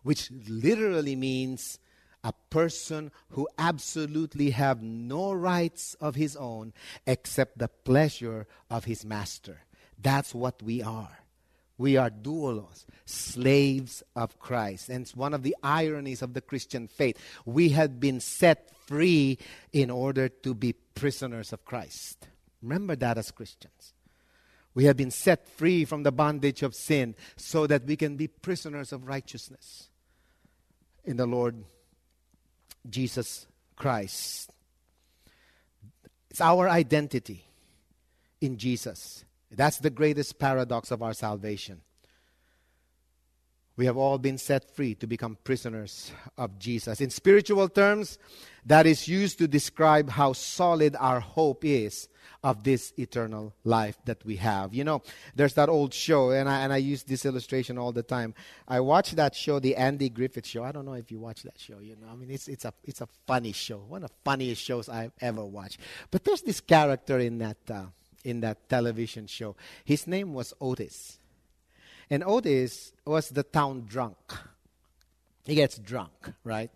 which 0.04 0.32
literally 0.48 1.16
means 1.16 1.80
a 2.24 2.34
person 2.50 3.12
who 3.30 3.48
absolutely 3.58 4.52
have 4.52 4.82
no 4.82 5.34
rights 5.34 5.96
of 5.96 6.16
his 6.16 6.36
own 6.36 6.74
except 7.08 7.58
the 7.58 7.68
pleasure 7.68 8.48
of 8.70 8.86
his 8.86 9.04
master. 9.04 9.62
That's 10.00 10.34
what 10.34 10.62
we 10.62 10.82
are. 10.82 11.21
We 11.82 11.98
are 11.98 12.12
doulos, 12.12 12.86
slaves 13.06 14.04
of 14.16 14.40
Christ. 14.40 14.90
And 14.90 15.02
it's 15.02 15.16
one 15.16 15.34
of 15.34 15.42
the 15.42 15.56
ironies 15.64 16.22
of 16.22 16.36
the 16.36 16.42
Christian 16.42 16.88
faith. 16.88 17.18
We 17.44 17.70
have 17.70 18.00
been 18.00 18.20
set 18.20 18.70
free 18.86 19.40
in 19.74 19.90
order 19.90 20.30
to 20.30 20.54
be 20.54 20.74
prisoners 20.74 21.52
of 21.52 21.66
Christ. 21.66 22.28
Remember 22.62 22.96
that 22.98 23.18
as 23.18 23.32
Christians. 23.32 23.96
We 24.76 24.86
have 24.86 24.96
been 24.96 25.10
set 25.10 25.48
free 25.48 25.84
from 25.84 26.04
the 26.04 26.12
bondage 26.12 26.62
of 26.62 26.76
sin 26.76 27.16
so 27.36 27.66
that 27.66 27.86
we 27.86 27.96
can 27.96 28.16
be 28.16 28.28
prisoners 28.28 28.94
of 28.94 29.08
righteousness 29.08 29.90
in 31.04 31.18
the 31.18 31.26
Lord 31.26 31.64
Jesus 32.88 33.48
Christ. 33.76 34.52
It's 36.30 36.42
our 36.42 36.70
identity 36.70 37.44
in 38.40 38.60
Jesus. 38.60 39.26
That's 39.52 39.78
the 39.78 39.90
greatest 39.90 40.40
paradox 40.40 40.92
of 40.92 41.04
our 41.04 41.14
salvation. 41.14 41.82
We 43.78 43.86
have 43.86 43.98
all 43.98 44.18
been 44.18 44.38
set 44.38 44.76
free 44.76 44.96
to 44.96 45.08
become 45.08 45.38
prisoners 45.44 46.12
of 46.38 46.60
Jesus. 46.60 47.02
In 47.02 47.10
spiritual 47.10 47.68
terms, 47.70 48.20
that 48.66 48.86
is 48.86 49.08
used 49.08 49.40
to 49.40 49.48
describe 49.48 50.10
how 50.10 50.34
solid 50.34 50.96
our 51.00 51.20
hope 51.20 51.66
is 51.66 52.08
of 52.44 52.64
this 52.64 52.94
eternal 52.98 53.54
life 53.64 53.98
that 54.06 54.24
we 54.26 54.36
have. 54.36 54.74
You 54.74 54.84
know, 54.84 55.02
there's 55.36 55.54
that 55.56 55.70
old 55.70 55.94
show, 55.94 56.32
and 56.32 56.50
I, 56.50 56.62
and 56.62 56.74
I 56.74 56.78
use 56.78 57.04
this 57.04 57.26
illustration 57.26 57.78
all 57.78 57.92
the 57.92 58.04
time. 58.04 58.34
I 58.68 58.82
watch 58.82 59.12
that 59.14 59.36
show, 59.36 59.60
the 59.60 59.76
Andy 59.76 60.10
Griffith 60.10 60.46
Show. 60.46 60.64
I 60.64 60.72
don't 60.72 60.86
know 60.86 60.94
if 60.94 61.12
you 61.12 61.20
watch 61.20 61.44
that 61.44 61.60
show. 61.60 61.80
You 61.80 61.96
know, 61.96 62.08
I 62.12 62.16
mean, 62.16 62.30
it's 62.30 62.48
it's 62.48 62.66
a 62.66 62.74
it's 62.84 63.02
a 63.02 63.08
funny 63.26 63.52
show, 63.52 63.78
one 63.78 64.04
of 64.04 64.10
the 64.10 64.16
funniest 64.24 64.62
shows 64.62 64.90
I've 64.90 65.14
ever 65.22 65.46
watched. 65.46 65.80
But 66.12 66.24
there's 66.24 66.42
this 66.42 66.62
character 66.62 67.20
in 67.20 67.40
that. 67.40 67.58
Uh, 67.70 67.86
in 68.24 68.42
that 68.42 68.70
television 68.70 69.28
show. 69.28 69.56
His 69.84 70.08
name 70.08 70.34
was 70.34 70.54
Otis. 70.60 71.18
And 72.10 72.24
Otis 72.24 72.94
was 73.06 73.30
the 73.30 73.44
town 73.44 73.86
drunk. 73.88 74.18
He 75.46 75.56
gets 75.56 75.78
drunk, 75.78 76.12
right? 76.44 76.70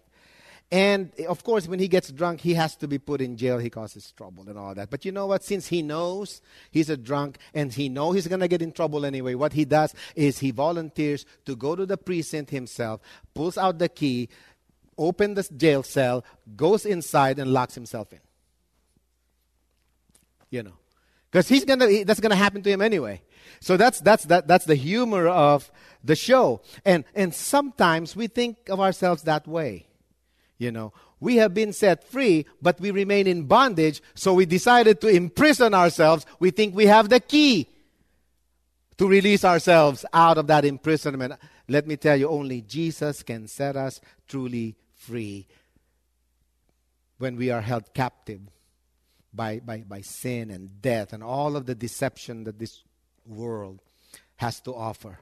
And 0.72 1.12
of 1.28 1.44
course, 1.44 1.68
when 1.68 1.80
he 1.80 1.88
gets 1.88 2.12
drunk, 2.12 2.42
he 2.42 2.56
has 2.56 2.76
to 2.78 2.88
be 2.88 2.98
put 2.98 3.22
in 3.22 3.38
jail. 3.38 3.60
He 3.60 3.70
causes 3.70 4.12
trouble 4.18 4.50
and 4.50 4.58
all 4.58 4.74
that. 4.74 4.90
But 4.90 5.06
you 5.06 5.12
know 5.12 5.28
what? 5.28 5.44
Since 5.44 5.68
he 5.68 5.82
knows 5.82 6.42
he's 6.72 6.90
a 6.90 6.98
drunk 6.98 7.38
and 7.54 7.72
he 7.72 7.88
knows 7.88 8.16
he's 8.16 8.28
going 8.28 8.40
to 8.40 8.48
get 8.48 8.62
in 8.62 8.72
trouble 8.72 9.06
anyway, 9.06 9.36
what 9.36 9.54
he 9.54 9.66
does 9.66 9.94
is 10.16 10.40
he 10.40 10.52
volunteers 10.52 11.26
to 11.46 11.56
go 11.56 11.76
to 11.76 11.86
the 11.86 11.98
precinct 11.98 12.50
himself, 12.50 13.02
pulls 13.34 13.58
out 13.58 13.78
the 13.78 13.90
key, 13.90 14.30
open 14.98 15.36
the 15.36 15.44
jail 15.56 15.84
cell, 15.84 16.26
goes 16.56 16.86
inside, 16.86 17.38
and 17.38 17.54
locks 17.54 17.76
himself 17.76 18.12
in. 18.12 18.20
You 20.50 20.64
know, 20.64 20.74
because 21.36 21.50
he's 21.50 21.66
gonna 21.66 22.06
that's 22.06 22.22
gonna 22.22 22.34
happen 22.34 22.62
to 22.62 22.70
him 22.70 22.82
anyway. 22.82 23.22
So 23.60 23.76
that's 23.76 24.00
that's 24.00 24.24
that 24.26 24.48
that's 24.48 24.64
the 24.64 24.76
humor 24.76 25.28
of 25.28 25.70
the 26.02 26.16
show. 26.16 26.62
And 26.86 27.04
and 27.14 27.36
sometimes 27.36 28.16
we 28.16 28.28
think 28.28 28.70
of 28.70 28.80
ourselves 28.80 29.24
that 29.24 29.46
way. 29.46 29.86
You 30.58 30.72
know, 30.72 30.94
we 31.20 31.36
have 31.36 31.54
been 31.54 31.74
set 31.74 32.06
free, 32.06 32.46
but 32.62 32.80
we 32.80 32.90
remain 32.90 33.28
in 33.28 33.48
bondage, 33.48 34.02
so 34.14 34.34
we 34.34 34.46
decided 34.46 35.02
to 35.02 35.10
imprison 35.10 35.74
ourselves. 35.74 36.26
We 36.40 36.52
think 36.52 36.74
we 36.74 36.86
have 36.86 37.10
the 37.10 37.20
key 37.20 37.68
to 38.98 39.06
release 39.06 39.44
ourselves 39.44 40.06
out 40.14 40.38
of 40.38 40.48
that 40.48 40.64
imprisonment. 40.64 41.34
Let 41.68 41.86
me 41.86 41.98
tell 41.98 42.16
you, 42.16 42.30
only 42.30 42.62
Jesus 42.62 43.24
can 43.24 43.50
set 43.50 43.76
us 43.76 44.00
truly 44.30 44.78
free 44.94 45.48
when 47.18 47.36
we 47.36 47.50
are 47.50 47.60
held 47.60 47.94
captive 47.94 48.40
by, 49.36 49.60
by, 49.60 49.80
by 49.80 50.02
sin 50.02 50.50
and 50.50 50.82
death 50.82 51.14
and 51.14 51.24
all 51.24 51.56
of 51.56 51.66
the 51.66 51.76
deception 51.76 52.44
that 52.46 52.60
this 52.60 52.84
world 53.26 53.82
has 54.38 54.60
to 54.62 54.74
offer. 54.74 55.20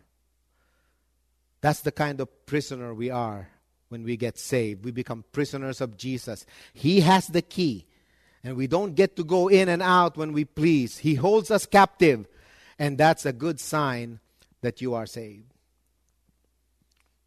That's 1.62 1.82
the 1.82 1.92
kind 1.92 2.20
of 2.20 2.46
prisoner 2.46 2.94
we 2.94 3.10
are 3.10 3.50
when 3.90 4.04
we 4.04 4.18
get 4.18 4.38
saved. 4.38 4.84
We 4.84 4.92
become 4.92 5.24
prisoners 5.32 5.80
of 5.80 5.98
Jesus. 5.98 6.46
He 6.74 7.02
has 7.02 7.28
the 7.28 7.42
key, 7.42 7.86
and 8.44 8.58
we 8.58 8.68
don't 8.68 8.96
get 8.96 9.16
to 9.16 9.24
go 9.24 9.48
in 9.48 9.70
and 9.70 9.82
out 9.82 10.18
when 10.18 10.34
we 10.34 10.46
please. 10.46 10.98
He 10.98 11.16
holds 11.16 11.52
us 11.52 11.66
captive, 11.66 12.28
and 12.78 12.98
that's 12.98 13.26
a 13.26 13.32
good 13.32 13.60
sign 13.60 14.20
that 14.62 14.82
you 14.82 14.94
are 14.94 15.06
saved. 15.06 15.54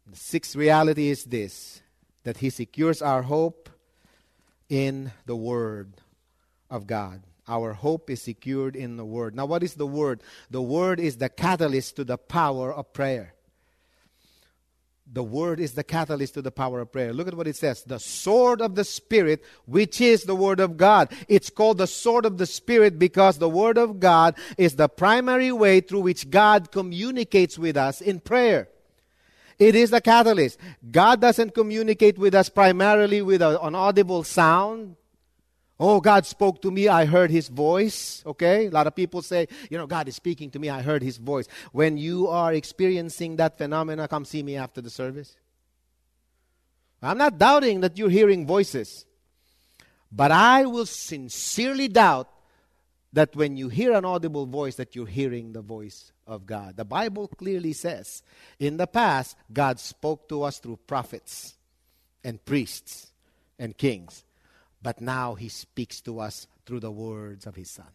The 0.05 0.17
sixth 0.17 0.55
reality 0.55 1.09
is 1.09 1.25
this 1.25 1.81
that 2.23 2.37
He 2.37 2.49
secures 2.49 3.01
our 3.01 3.23
hope 3.23 3.69
in 4.69 5.11
the 5.25 5.35
Word 5.35 5.93
of 6.69 6.87
God. 6.87 7.23
Our 7.47 7.73
hope 7.73 8.09
is 8.09 8.21
secured 8.21 8.75
in 8.75 8.97
the 8.97 9.05
Word. 9.05 9.35
Now, 9.35 9.45
what 9.45 9.63
is 9.63 9.75
the 9.75 9.87
Word? 9.87 10.21
The 10.49 10.61
Word 10.61 10.99
is 10.99 11.17
the 11.17 11.29
catalyst 11.29 11.95
to 11.95 12.03
the 12.03 12.17
power 12.17 12.73
of 12.73 12.91
prayer. 12.91 13.33
The 15.09 15.23
Word 15.23 15.61
is 15.61 15.71
the 15.71 15.85
catalyst 15.85 16.33
to 16.33 16.41
the 16.41 16.51
power 16.51 16.81
of 16.81 16.91
prayer. 16.91 17.13
Look 17.13 17.29
at 17.29 17.33
what 17.33 17.47
it 17.47 17.55
says 17.55 17.83
the 17.83 17.99
sword 17.99 18.61
of 18.61 18.75
the 18.75 18.83
Spirit, 18.83 19.45
which 19.65 20.01
is 20.01 20.23
the 20.23 20.35
Word 20.35 20.59
of 20.59 20.75
God. 20.75 21.09
It's 21.29 21.49
called 21.49 21.77
the 21.77 21.87
sword 21.87 22.25
of 22.25 22.37
the 22.37 22.45
Spirit 22.45 22.99
because 22.99 23.37
the 23.37 23.47
Word 23.47 23.77
of 23.77 24.01
God 24.01 24.35
is 24.57 24.75
the 24.75 24.89
primary 24.89 25.53
way 25.53 25.79
through 25.79 26.01
which 26.01 26.29
God 26.29 26.71
communicates 26.71 27.57
with 27.57 27.77
us 27.77 28.01
in 28.01 28.19
prayer. 28.19 28.67
It 29.57 29.73
is 29.73 29.89
the 29.89 30.01
catalyst. 30.01 30.59
God 30.91 31.21
doesn't 31.21 31.55
communicate 31.55 32.17
with 32.17 32.35
us 32.35 32.49
primarily 32.49 33.21
with 33.21 33.41
an 33.41 33.73
audible 33.73 34.25
sound 34.25 34.97
Oh, 35.79 36.01
God 36.01 36.25
spoke 36.25 36.61
to 36.63 36.71
me. 36.71 36.87
I 36.87 37.05
heard 37.05 37.29
his 37.29 37.49
voice. 37.49 38.23
Okay? 38.25 38.67
A 38.67 38.71
lot 38.71 38.87
of 38.87 38.95
people 38.95 39.21
say, 39.21 39.47
you 39.69 39.77
know, 39.77 39.85
God 39.85 40.07
is 40.07 40.15
speaking 40.15 40.49
to 40.51 40.59
me. 40.59 40.69
I 40.69 40.81
heard 40.81 41.03
his 41.03 41.17
voice. 41.17 41.47
When 41.71 41.97
you 41.97 42.27
are 42.27 42.53
experiencing 42.53 43.35
that 43.35 43.57
phenomena, 43.57 44.07
come 44.07 44.25
see 44.25 44.41
me 44.41 44.55
after 44.55 44.81
the 44.81 44.89
service. 44.89 45.35
I'm 47.01 47.17
not 47.17 47.37
doubting 47.37 47.81
that 47.81 47.97
you're 47.97 48.09
hearing 48.09 48.47
voices. 48.47 49.05
But 50.11 50.31
I 50.31 50.65
will 50.65 50.87
sincerely 50.87 51.87
doubt 51.87 52.29
that 53.13 53.35
when 53.35 53.55
you 53.55 53.69
hear 53.69 53.93
an 53.93 54.05
audible 54.05 54.45
voice 54.45 54.75
that 54.75 54.95
you're 54.95 55.05
hearing 55.05 55.53
the 55.53 55.61
voice 55.61 56.11
of 56.25 56.45
God. 56.45 56.75
The 56.75 56.85
Bible 56.85 57.27
clearly 57.27 57.73
says 57.73 58.21
in 58.59 58.77
the 58.77 58.87
past 58.87 59.37
God 59.51 59.79
spoke 59.79 60.27
to 60.29 60.43
us 60.43 60.59
through 60.59 60.79
prophets 60.87 61.55
and 62.23 62.43
priests 62.43 63.11
and 63.57 63.77
kings. 63.77 64.23
But 64.81 65.01
now 65.01 65.35
he 65.35 65.49
speaks 65.49 66.01
to 66.01 66.19
us 66.19 66.47
through 66.65 66.81
the 66.81 66.91
words 66.91 67.45
of 67.45 67.55
his 67.55 67.69
son. 67.69 67.91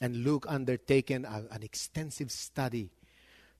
And 0.00 0.24
Luke 0.24 0.46
undertaken 0.48 1.24
a, 1.24 1.44
an 1.50 1.62
extensive 1.62 2.30
study 2.30 2.90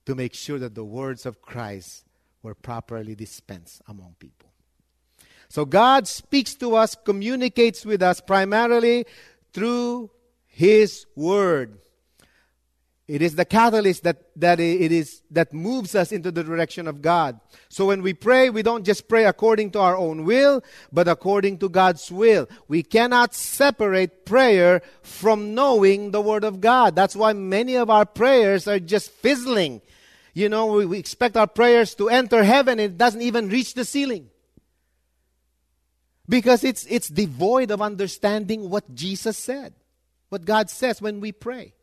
to 0.05 0.15
make 0.15 0.33
sure 0.33 0.59
that 0.59 0.75
the 0.75 0.83
words 0.83 1.25
of 1.25 1.41
Christ 1.41 2.05
were 2.41 2.55
properly 2.55 3.15
dispensed 3.15 3.81
among 3.87 4.15
people. 4.19 4.49
So 5.47 5.65
God 5.65 6.07
speaks 6.07 6.55
to 6.55 6.75
us, 6.75 6.95
communicates 6.95 7.85
with 7.85 8.01
us 8.01 8.19
primarily 8.19 9.05
through 9.53 10.11
his 10.45 11.05
word. 11.15 11.77
It 13.05 13.21
is 13.21 13.35
the 13.35 13.43
catalyst 13.43 14.03
that, 14.03 14.21
that 14.37 14.61
it 14.61 14.91
is 14.93 15.23
that 15.31 15.51
moves 15.51 15.93
us 15.93 16.13
into 16.13 16.31
the 16.31 16.41
direction 16.41 16.87
of 16.87 17.01
God. 17.01 17.37
So 17.67 17.87
when 17.87 18.01
we 18.01 18.13
pray, 18.13 18.49
we 18.49 18.63
don't 18.63 18.85
just 18.85 19.09
pray 19.09 19.25
according 19.25 19.71
to 19.71 19.79
our 19.79 19.97
own 19.97 20.23
will, 20.23 20.63
but 20.91 21.09
according 21.09 21.57
to 21.59 21.69
God's 21.69 22.09
will. 22.09 22.47
We 22.69 22.81
cannot 22.81 23.35
separate 23.35 24.25
prayer 24.25 24.81
from 25.01 25.53
knowing 25.53 26.11
the 26.11 26.21
Word 26.21 26.45
of 26.45 26.61
God. 26.61 26.95
That's 26.95 27.15
why 27.15 27.33
many 27.33 27.75
of 27.75 27.89
our 27.89 28.05
prayers 28.05 28.69
are 28.69 28.79
just 28.79 29.11
fizzling. 29.11 29.81
You 30.33 30.47
know, 30.47 30.67
we, 30.67 30.85
we 30.85 30.97
expect 30.97 31.35
our 31.35 31.47
prayers 31.47 31.95
to 31.95 32.09
enter 32.09 32.41
heaven, 32.41 32.79
and 32.79 32.93
it 32.93 32.97
doesn't 32.97 33.21
even 33.21 33.49
reach 33.49 33.73
the 33.73 33.83
ceiling. 33.83 34.29
Because 36.29 36.63
it's, 36.63 36.85
it's 36.85 37.09
devoid 37.09 37.69
of 37.69 37.81
understanding 37.81 38.69
what 38.69 38.95
Jesus 38.95 39.37
said, 39.37 39.73
what 40.29 40.45
God 40.45 40.69
says 40.69 41.01
when 41.01 41.19
we 41.19 41.33
pray. 41.33 41.73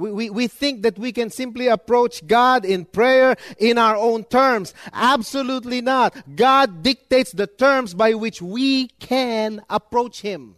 We, 0.00 0.10
we, 0.10 0.30
we 0.30 0.46
think 0.48 0.82
that 0.82 0.98
we 0.98 1.12
can 1.12 1.30
simply 1.30 1.68
approach 1.68 2.26
God 2.26 2.64
in 2.64 2.86
prayer 2.86 3.36
in 3.58 3.76
our 3.76 3.96
own 3.96 4.24
terms. 4.24 4.72
Absolutely 4.92 5.82
not. 5.82 6.16
God 6.34 6.82
dictates 6.82 7.32
the 7.32 7.46
terms 7.46 7.92
by 7.92 8.14
which 8.14 8.40
we 8.40 8.88
can 8.98 9.62
approach 9.68 10.22
Him. 10.22 10.56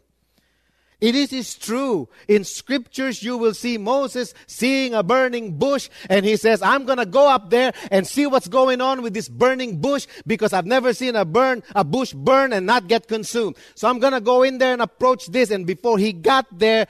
It 1.03 1.17
is, 1.17 1.33
is 1.33 1.57
true. 1.57 2.09
In 2.29 2.45
scriptures, 2.45 3.25
you 3.25 3.37
will 3.37 3.55
see 3.55 3.77
Moses 3.77 4.35
seeing 4.47 4.95
a 4.95 5.03
burning 5.03 5.59
bush, 5.59 5.91
and 6.09 6.25
he 6.25 6.37
says, 6.37 6.63
I'm 6.63 6.85
gonna 6.85 7.05
go 7.05 7.29
up 7.29 7.51
there 7.51 7.73
and 7.91 8.07
see 8.07 8.25
what's 8.27 8.47
going 8.47 8.81
on 8.81 9.03
with 9.03 9.13
this 9.13 9.29
burning 9.29 9.81
bush 9.81 10.07
because 10.29 10.53
I've 10.53 10.65
never 10.65 10.95
seen 10.95 11.17
a 11.17 11.25
burn, 11.25 11.65
a 11.75 11.83
bush 11.83 12.13
burn 12.13 12.53
and 12.53 12.67
not 12.67 12.87
get 12.87 13.09
consumed. 13.09 13.57
So 13.75 13.89
I'm 13.89 13.99
gonna 13.99 14.21
go 14.21 14.45
in 14.45 14.59
there 14.59 14.73
and 14.73 14.81
approach 14.81 15.27
this. 15.27 15.51
And 15.51 15.67
before 15.67 15.99
he 15.99 16.13
got 16.13 16.47
there, 16.57 16.87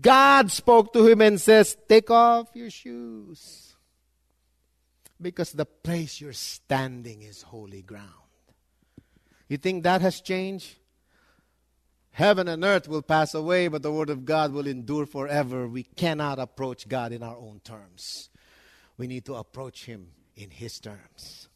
God 0.00 0.50
spoke 0.50 0.92
to 0.92 1.06
him 1.06 1.20
and 1.20 1.40
says, 1.40 1.76
Take 1.88 2.10
off 2.10 2.48
your 2.54 2.70
shoes. 2.70 3.74
Because 5.20 5.52
the 5.52 5.66
place 5.66 6.20
you're 6.20 6.32
standing 6.32 7.22
is 7.22 7.42
holy 7.42 7.82
ground. 7.82 8.08
You 9.48 9.58
think 9.58 9.82
that 9.82 10.00
has 10.00 10.20
changed? 10.20 10.76
Heaven 12.12 12.48
and 12.48 12.64
earth 12.64 12.88
will 12.88 13.02
pass 13.02 13.34
away, 13.34 13.68
but 13.68 13.82
the 13.82 13.92
Word 13.92 14.10
of 14.10 14.24
God 14.24 14.52
will 14.52 14.66
endure 14.66 15.06
forever. 15.06 15.68
We 15.68 15.82
cannot 15.82 16.38
approach 16.38 16.88
God 16.88 17.12
in 17.12 17.22
our 17.22 17.36
own 17.36 17.60
terms. 17.62 18.30
We 18.96 19.06
need 19.06 19.24
to 19.26 19.34
approach 19.34 19.84
Him 19.84 20.08
in 20.36 20.50
His 20.50 20.80
terms. 20.80 21.48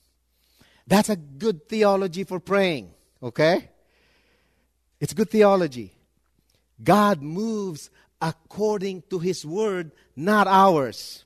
That's 0.86 1.08
a 1.08 1.16
good 1.16 1.68
theology 1.68 2.24
for 2.24 2.40
praying, 2.40 2.92
okay? 3.22 3.70
It's 5.00 5.14
good 5.14 5.30
theology. 5.30 5.92
God 6.82 7.22
moves 7.22 7.90
according 8.24 9.02
to 9.10 9.18
His 9.18 9.44
word, 9.44 9.92
not 10.16 10.46
ours. 10.46 11.24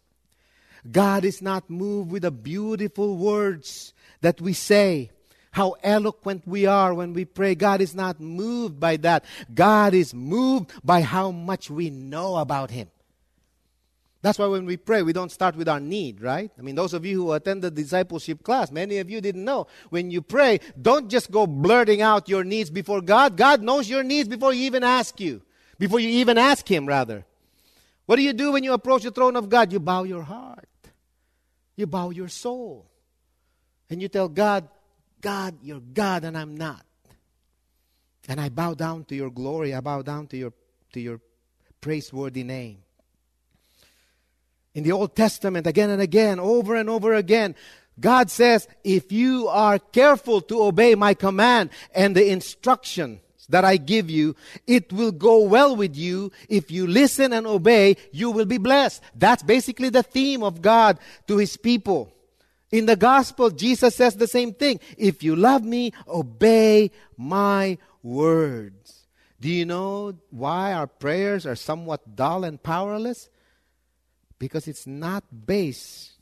God 0.90 1.24
is 1.24 1.40
not 1.40 1.70
moved 1.70 2.10
with 2.10 2.22
the 2.22 2.32
beautiful 2.32 3.16
words 3.16 3.94
that 4.20 4.40
we 4.40 4.52
say, 4.52 5.10
how 5.52 5.76
eloquent 5.82 6.42
we 6.46 6.66
are 6.66 6.92
when 6.92 7.12
we 7.12 7.24
pray. 7.24 7.54
God 7.54 7.80
is 7.80 7.94
not 7.94 8.20
moved 8.20 8.80
by 8.80 8.96
that. 8.98 9.24
God 9.54 9.94
is 9.94 10.12
moved 10.12 10.72
by 10.84 11.02
how 11.02 11.30
much 11.30 11.70
we 11.70 11.88
know 11.88 12.36
about 12.36 12.70
Him. 12.70 12.88
That's 14.20 14.38
why 14.38 14.46
when 14.46 14.66
we 14.66 14.76
pray, 14.76 15.02
we 15.02 15.12
don't 15.12 15.30
start 15.30 15.54
with 15.54 15.68
our 15.68 15.78
need, 15.78 16.20
right? 16.20 16.50
I 16.58 16.62
mean, 16.62 16.74
those 16.74 16.92
of 16.94 17.06
you 17.06 17.22
who 17.22 17.32
attend 17.32 17.62
the 17.62 17.70
discipleship 17.70 18.42
class, 18.42 18.72
many 18.72 18.98
of 18.98 19.08
you 19.08 19.20
didn't 19.20 19.44
know. 19.44 19.68
When 19.90 20.10
you 20.10 20.22
pray, 20.22 20.58
don't 20.80 21.08
just 21.08 21.30
go 21.30 21.46
blurting 21.46 22.02
out 22.02 22.28
your 22.28 22.42
needs 22.42 22.70
before 22.70 23.00
God. 23.00 23.36
God 23.36 23.62
knows 23.62 23.88
your 23.88 24.02
needs 24.02 24.28
before 24.28 24.52
He 24.52 24.66
even 24.66 24.82
ask 24.82 25.20
you 25.20 25.42
before 25.78 26.00
you 26.00 26.08
even 26.08 26.38
ask 26.38 26.68
Him, 26.68 26.86
rather. 26.86 27.24
What 28.06 28.16
do 28.16 28.22
you 28.22 28.32
do 28.32 28.52
when 28.52 28.64
you 28.64 28.72
approach 28.72 29.02
the 29.02 29.10
throne 29.10 29.36
of 29.36 29.48
God? 29.48 29.72
You 29.72 29.80
bow 29.80 30.04
your 30.04 30.22
heart, 30.22 30.68
you 31.76 31.86
bow 31.86 32.10
your 32.10 32.28
soul, 32.28 32.90
and 33.90 34.00
you 34.00 34.08
tell 34.08 34.28
God, 34.28 34.68
God, 35.20 35.58
you're 35.62 35.80
God 35.80 36.24
and 36.24 36.36
I'm 36.36 36.56
not. 36.56 36.84
And 38.28 38.40
I 38.40 38.48
bow 38.48 38.74
down 38.74 39.04
to 39.06 39.14
your 39.14 39.30
glory, 39.30 39.74
I 39.74 39.80
bow 39.80 40.02
down 40.02 40.26
to 40.28 40.36
your, 40.36 40.52
to 40.92 41.00
your 41.00 41.20
praiseworthy 41.80 42.44
name. 42.44 42.78
In 44.74 44.84
the 44.84 44.92
Old 44.92 45.16
Testament, 45.16 45.66
again 45.66 45.90
and 45.90 46.00
again, 46.00 46.38
over 46.38 46.76
and 46.76 46.88
over 46.88 47.14
again, 47.14 47.54
God 47.98 48.30
says, 48.30 48.68
if 48.84 49.10
you 49.10 49.48
are 49.48 49.78
careful 49.78 50.40
to 50.42 50.62
obey 50.62 50.94
my 50.94 51.14
command 51.14 51.70
and 51.92 52.14
the 52.14 52.30
instruction 52.30 53.20
that 53.48 53.64
I 53.64 53.76
give 53.76 54.10
you, 54.10 54.36
it 54.66 54.92
will 54.92 55.12
go 55.12 55.42
well 55.42 55.74
with 55.74 55.96
you. 55.96 56.32
If 56.48 56.70
you 56.70 56.86
listen 56.86 57.32
and 57.32 57.46
obey, 57.46 57.96
you 58.12 58.30
will 58.30 58.44
be 58.44 58.58
blessed. 58.58 59.02
That's 59.14 59.42
basically 59.42 59.88
the 59.88 60.02
theme 60.02 60.42
of 60.42 60.62
God 60.62 60.98
to 61.26 61.36
his 61.38 61.56
people. 61.56 62.12
In 62.70 62.86
the 62.86 62.96
gospel, 62.96 63.50
Jesus 63.50 63.94
says 63.94 64.16
the 64.16 64.26
same 64.26 64.52
thing. 64.52 64.80
If 64.98 65.22
you 65.22 65.34
love 65.34 65.64
me, 65.64 65.92
obey 66.06 66.90
my 67.16 67.78
words. 68.02 69.06
Do 69.40 69.48
you 69.48 69.64
know 69.64 70.14
why 70.30 70.72
our 70.72 70.86
prayers 70.86 71.46
are 71.46 71.54
somewhat 71.54 72.16
dull 72.16 72.44
and 72.44 72.62
powerless? 72.62 73.30
Because 74.38 74.68
it's 74.68 74.86
not 74.86 75.24
based 75.46 76.12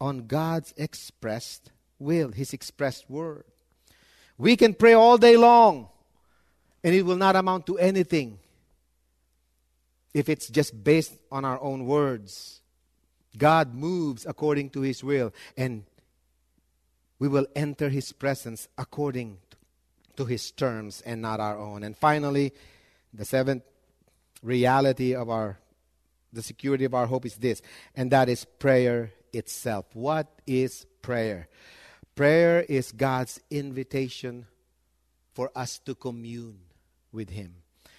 on 0.00 0.26
God's 0.26 0.74
expressed 0.76 1.70
will, 1.98 2.32
His 2.32 2.52
expressed 2.52 3.08
word. 3.08 3.44
We 4.36 4.56
can 4.56 4.74
pray 4.74 4.94
all 4.94 5.18
day 5.18 5.36
long, 5.36 5.88
and 6.84 6.94
it 6.94 7.02
will 7.02 7.16
not 7.16 7.34
amount 7.34 7.66
to 7.66 7.78
anything 7.78 8.38
if 10.12 10.28
it's 10.28 10.48
just 10.48 10.84
based 10.84 11.16
on 11.32 11.44
our 11.44 11.60
own 11.60 11.86
words. 11.86 12.60
God 13.36 13.74
moves 13.74 14.26
according 14.26 14.70
to 14.70 14.82
His 14.82 15.02
will, 15.02 15.32
and 15.56 15.84
we 17.18 17.26
will 17.26 17.46
enter 17.56 17.88
His 17.88 18.12
presence 18.12 18.68
according 18.78 19.38
to 20.16 20.26
His 20.26 20.52
terms 20.52 21.00
and 21.00 21.20
not 21.22 21.40
our 21.40 21.58
own. 21.58 21.82
And 21.82 21.96
finally, 21.96 22.52
the 23.12 23.24
seventh 23.24 23.64
reality 24.42 25.14
of 25.14 25.30
our 25.30 25.58
the 26.32 26.42
security 26.42 26.84
of 26.84 26.94
our 26.94 27.06
hope 27.06 27.24
is 27.26 27.36
this, 27.36 27.62
and 27.94 28.10
that 28.10 28.28
is 28.28 28.44
prayer 28.44 29.12
itself. 29.32 29.86
What 29.94 30.26
is 30.48 30.84
prayer? 31.00 31.46
Prayer 32.16 32.62
is 32.68 32.90
God's 32.90 33.40
invitation 33.50 34.46
for 35.32 35.52
us 35.54 35.78
to 35.86 35.94
commune 35.94 36.58
with 37.14 37.30
Him. 37.30 37.54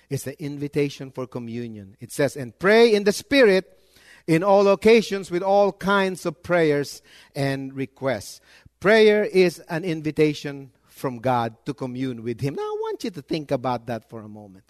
It's 0.10 0.24
the 0.24 0.40
invitation 0.42 1.10
for 1.10 1.26
communion. 1.26 1.98
It 2.00 2.12
says, 2.12 2.36
and 2.36 2.58
pray 2.60 2.94
in 2.94 3.06
the 3.06 3.12
Spirit 3.12 3.80
in 4.28 4.44
all 4.44 4.68
occasions 4.68 5.32
with 5.32 5.42
all 5.42 5.72
kinds 5.72 6.26
of 6.26 6.44
prayers 6.44 7.02
and 7.36 7.74
requests. 7.74 8.42
Prayer 8.80 9.24
is 9.24 9.60
an 9.70 9.84
invitation 9.84 10.72
from 10.88 11.18
God 11.18 11.56
to 11.66 11.74
commune 11.74 12.24
with 12.24 12.42
Him. 12.42 12.56
Now, 12.56 12.64
I 12.64 12.78
want 12.82 13.04
you 13.04 13.12
to 13.12 13.22
think 13.22 13.52
about 13.52 13.88
that 13.88 14.10
for 14.10 14.22
a 14.22 14.30
moment. 14.30 14.66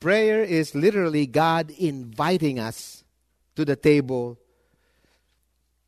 Prayer 0.00 0.42
is 0.42 0.74
literally 0.74 1.26
God 1.26 1.70
inviting 1.70 2.58
us 2.58 3.04
to 3.56 3.64
the 3.64 3.76
table 3.76 4.38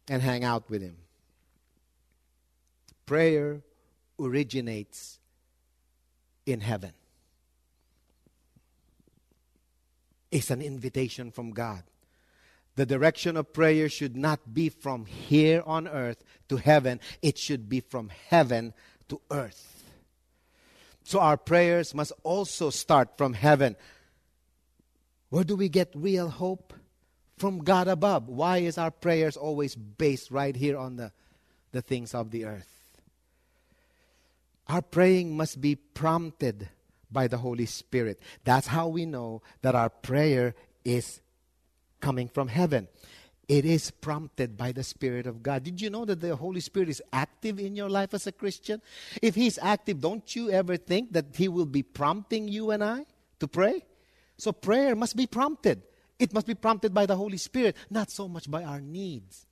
and 0.09 0.23
hang 0.23 0.45
out 0.45 0.71
with 0.71 0.83
Him. 0.83 0.97
Prayer 3.05 3.61
originates 4.19 5.19
in 6.47 6.61
heaven. 6.61 6.93
It's 10.31 10.51
an 10.51 10.61
invitation 10.61 11.31
from 11.31 11.53
God. 11.53 11.83
The 12.77 12.87
direction 12.87 13.37
of 13.37 13.53
prayer 13.53 13.89
should 13.89 14.17
not 14.17 14.53
be 14.53 14.69
from 14.69 15.07
here 15.07 15.63
on 15.65 15.89
earth 15.89 16.23
to 16.49 16.57
heaven, 16.57 17.01
it 17.23 17.39
should 17.39 17.69
be 17.69 17.81
from 17.81 18.11
heaven 18.29 18.75
to 19.09 19.21
earth. 19.31 19.85
So 21.05 21.21
our 21.21 21.37
prayers 21.37 21.95
must 21.95 22.13
also 22.23 22.71
start 22.71 23.17
from 23.17 23.33
heaven. 23.33 23.77
Where 25.31 25.45
do 25.45 25.57
we 25.57 25.69
get 25.69 25.93
real 25.95 26.29
hope? 26.29 26.75
From 27.39 27.59
God 27.59 27.87
above. 27.87 28.29
Why 28.29 28.59
is 28.59 28.79
our 28.79 28.91
prayers 28.91 29.37
always 29.37 29.75
based 29.75 30.31
right 30.31 30.57
here 30.57 30.77
on 30.77 30.97
the, 30.97 31.13
the 31.73 31.83
things 31.83 32.15
of 32.15 32.31
the 32.31 32.47
earth? 32.47 33.01
Our 34.69 34.83
praying 34.83 35.37
must 35.37 35.61
be 35.61 35.77
prompted 35.77 36.69
by 37.17 37.29
the 37.29 37.39
Holy 37.39 37.65
Spirit. 37.65 38.21
That's 38.45 38.67
how 38.67 38.89
we 38.89 39.07
know 39.07 39.41
that 39.63 39.75
our 39.75 39.89
prayer 39.89 40.55
is 40.85 41.23
coming 41.99 42.29
from 42.29 42.49
heaven. 42.49 42.89
It 43.49 43.65
is 43.65 43.91
prompted 43.91 44.59
by 44.59 44.73
the 44.73 44.85
Spirit 44.85 45.27
of 45.27 45.43
God. 45.43 45.65
Did 45.65 45.81
you 45.81 45.89
know 45.89 46.05
that 46.05 46.21
the 46.21 46.37
Holy 46.37 46.61
Spirit 46.61 46.91
is 46.91 47.03
active 47.15 47.59
in 47.59 47.75
your 47.75 47.89
life 47.89 48.13
as 48.13 48.27
a 48.27 48.33
Christian? 48.33 48.83
If 49.23 49.35
He's 49.35 49.59
active, 49.63 50.03
don't 50.03 50.37
you 50.37 50.51
ever 50.51 50.77
think 50.77 51.15
that 51.15 51.35
He 51.35 51.49
will 51.49 51.65
be 51.65 51.83
prompting 51.83 52.49
you 52.49 52.71
and 52.71 52.85
I 52.85 53.07
to 53.41 53.49
pray? 53.49 53.87
So 54.37 54.53
prayer 54.53 54.95
must 54.95 55.17
be 55.17 55.27
prompted. 55.27 55.81
It 56.19 56.35
must 56.35 56.47
be 56.47 56.55
prompted 56.55 56.93
by 56.93 57.07
the 57.07 57.17
Holy 57.17 57.39
Spirit, 57.39 57.77
not 57.89 58.11
so 58.11 58.29
much 58.29 58.51
by 58.51 58.63
our 58.63 58.83
needs. 58.83 59.46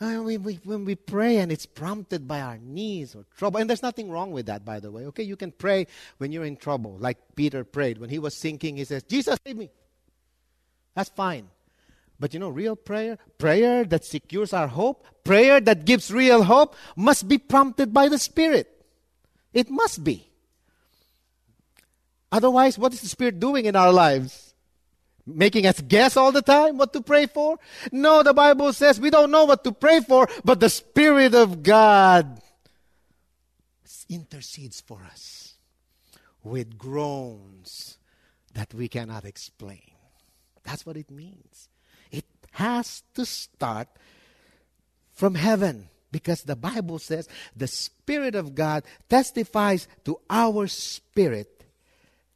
Uh, 0.00 0.16
when, 0.16 0.42
we, 0.42 0.54
when 0.64 0.84
we 0.84 0.96
pray 0.96 1.38
and 1.38 1.52
it's 1.52 1.66
prompted 1.66 2.26
by 2.26 2.40
our 2.40 2.58
needs 2.58 3.14
or 3.14 3.24
trouble, 3.36 3.60
and 3.60 3.70
there's 3.70 3.82
nothing 3.82 4.10
wrong 4.10 4.32
with 4.32 4.46
that, 4.46 4.64
by 4.64 4.80
the 4.80 4.90
way. 4.90 5.06
Okay, 5.06 5.22
you 5.22 5.36
can 5.36 5.52
pray 5.52 5.86
when 6.18 6.32
you're 6.32 6.44
in 6.44 6.56
trouble, 6.56 6.96
like 6.98 7.16
Peter 7.36 7.62
prayed 7.62 7.98
when 7.98 8.10
he 8.10 8.18
was 8.18 8.36
sinking. 8.36 8.76
He 8.76 8.84
says, 8.84 9.04
"Jesus, 9.04 9.38
save 9.46 9.56
me." 9.56 9.70
That's 10.94 11.10
fine. 11.10 11.48
But 12.18 12.34
you 12.34 12.40
know, 12.40 12.48
real 12.48 12.76
prayer, 12.76 13.18
prayer 13.38 13.84
that 13.84 14.04
secures 14.04 14.52
our 14.52 14.68
hope, 14.68 15.04
prayer 15.24 15.60
that 15.60 15.84
gives 15.84 16.10
real 16.12 16.44
hope, 16.44 16.76
must 16.96 17.28
be 17.28 17.38
prompted 17.38 17.92
by 17.92 18.08
the 18.08 18.18
Spirit. 18.18 18.70
It 19.52 19.70
must 19.70 20.02
be. 20.02 20.28
Otherwise, 22.32 22.78
what 22.78 22.92
is 22.92 23.00
the 23.00 23.08
Spirit 23.08 23.38
doing 23.38 23.64
in 23.64 23.76
our 23.76 23.92
lives? 23.92 24.53
Making 25.26 25.66
us 25.66 25.80
guess 25.80 26.16
all 26.16 26.32
the 26.32 26.42
time 26.42 26.76
what 26.76 26.92
to 26.92 27.00
pray 27.00 27.26
for? 27.26 27.58
No, 27.90 28.22
the 28.22 28.34
Bible 28.34 28.72
says 28.72 29.00
we 29.00 29.10
don't 29.10 29.30
know 29.30 29.46
what 29.46 29.64
to 29.64 29.72
pray 29.72 30.00
for, 30.00 30.28
but 30.44 30.60
the 30.60 30.68
Spirit 30.68 31.34
of 31.34 31.62
God 31.62 32.42
intercedes 34.08 34.80
for 34.80 35.00
us 35.10 35.54
with 36.42 36.76
groans 36.76 37.98
that 38.52 38.74
we 38.74 38.88
cannot 38.88 39.24
explain. 39.24 39.92
That's 40.62 40.84
what 40.84 40.96
it 40.96 41.10
means. 41.10 41.68
It 42.10 42.24
has 42.52 43.02
to 43.14 43.24
start 43.24 43.88
from 45.12 45.34
heaven 45.34 45.88
because 46.12 46.42
the 46.42 46.56
Bible 46.56 46.98
says 46.98 47.28
the 47.56 47.66
Spirit 47.66 48.34
of 48.34 48.54
God 48.54 48.84
testifies 49.08 49.88
to 50.04 50.20
our 50.28 50.66
spirit 50.66 51.64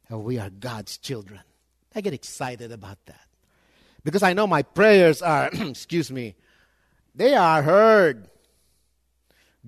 that 0.09 0.17
we 0.17 0.37
are 0.37 0.49
God's 0.49 0.97
children. 0.97 1.41
I 1.95 2.01
get 2.01 2.13
excited 2.13 2.71
about 2.71 2.97
that 3.05 3.27
because 4.03 4.23
I 4.23 4.33
know 4.33 4.47
my 4.47 4.61
prayers 4.61 5.21
are, 5.21 5.47
excuse 5.53 6.11
me, 6.11 6.35
they 7.15 7.35
are 7.35 7.61
heard. 7.61 8.29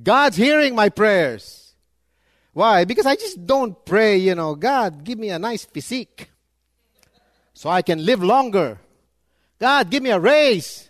God's 0.02 0.38
hearing 0.38 0.76
my 0.76 0.90
prayers. 0.90 1.74
Why? 2.54 2.86
Because 2.86 3.06
I 3.06 3.16
just 3.16 3.46
don't 3.46 3.86
pray, 3.86 4.18
you 4.18 4.36
know, 4.36 4.56
God, 4.56 5.04
give 5.04 5.18
me 5.18 5.30
a 5.30 5.40
nice 5.40 5.66
physique 5.66 6.30
so 7.54 7.70
I 7.70 7.82
can 7.82 8.06
live 8.06 8.24
longer. 8.24 8.80
God, 9.60 9.90
give 9.90 10.04
me 10.04 10.10
a 10.10 10.20
raise. 10.20 10.90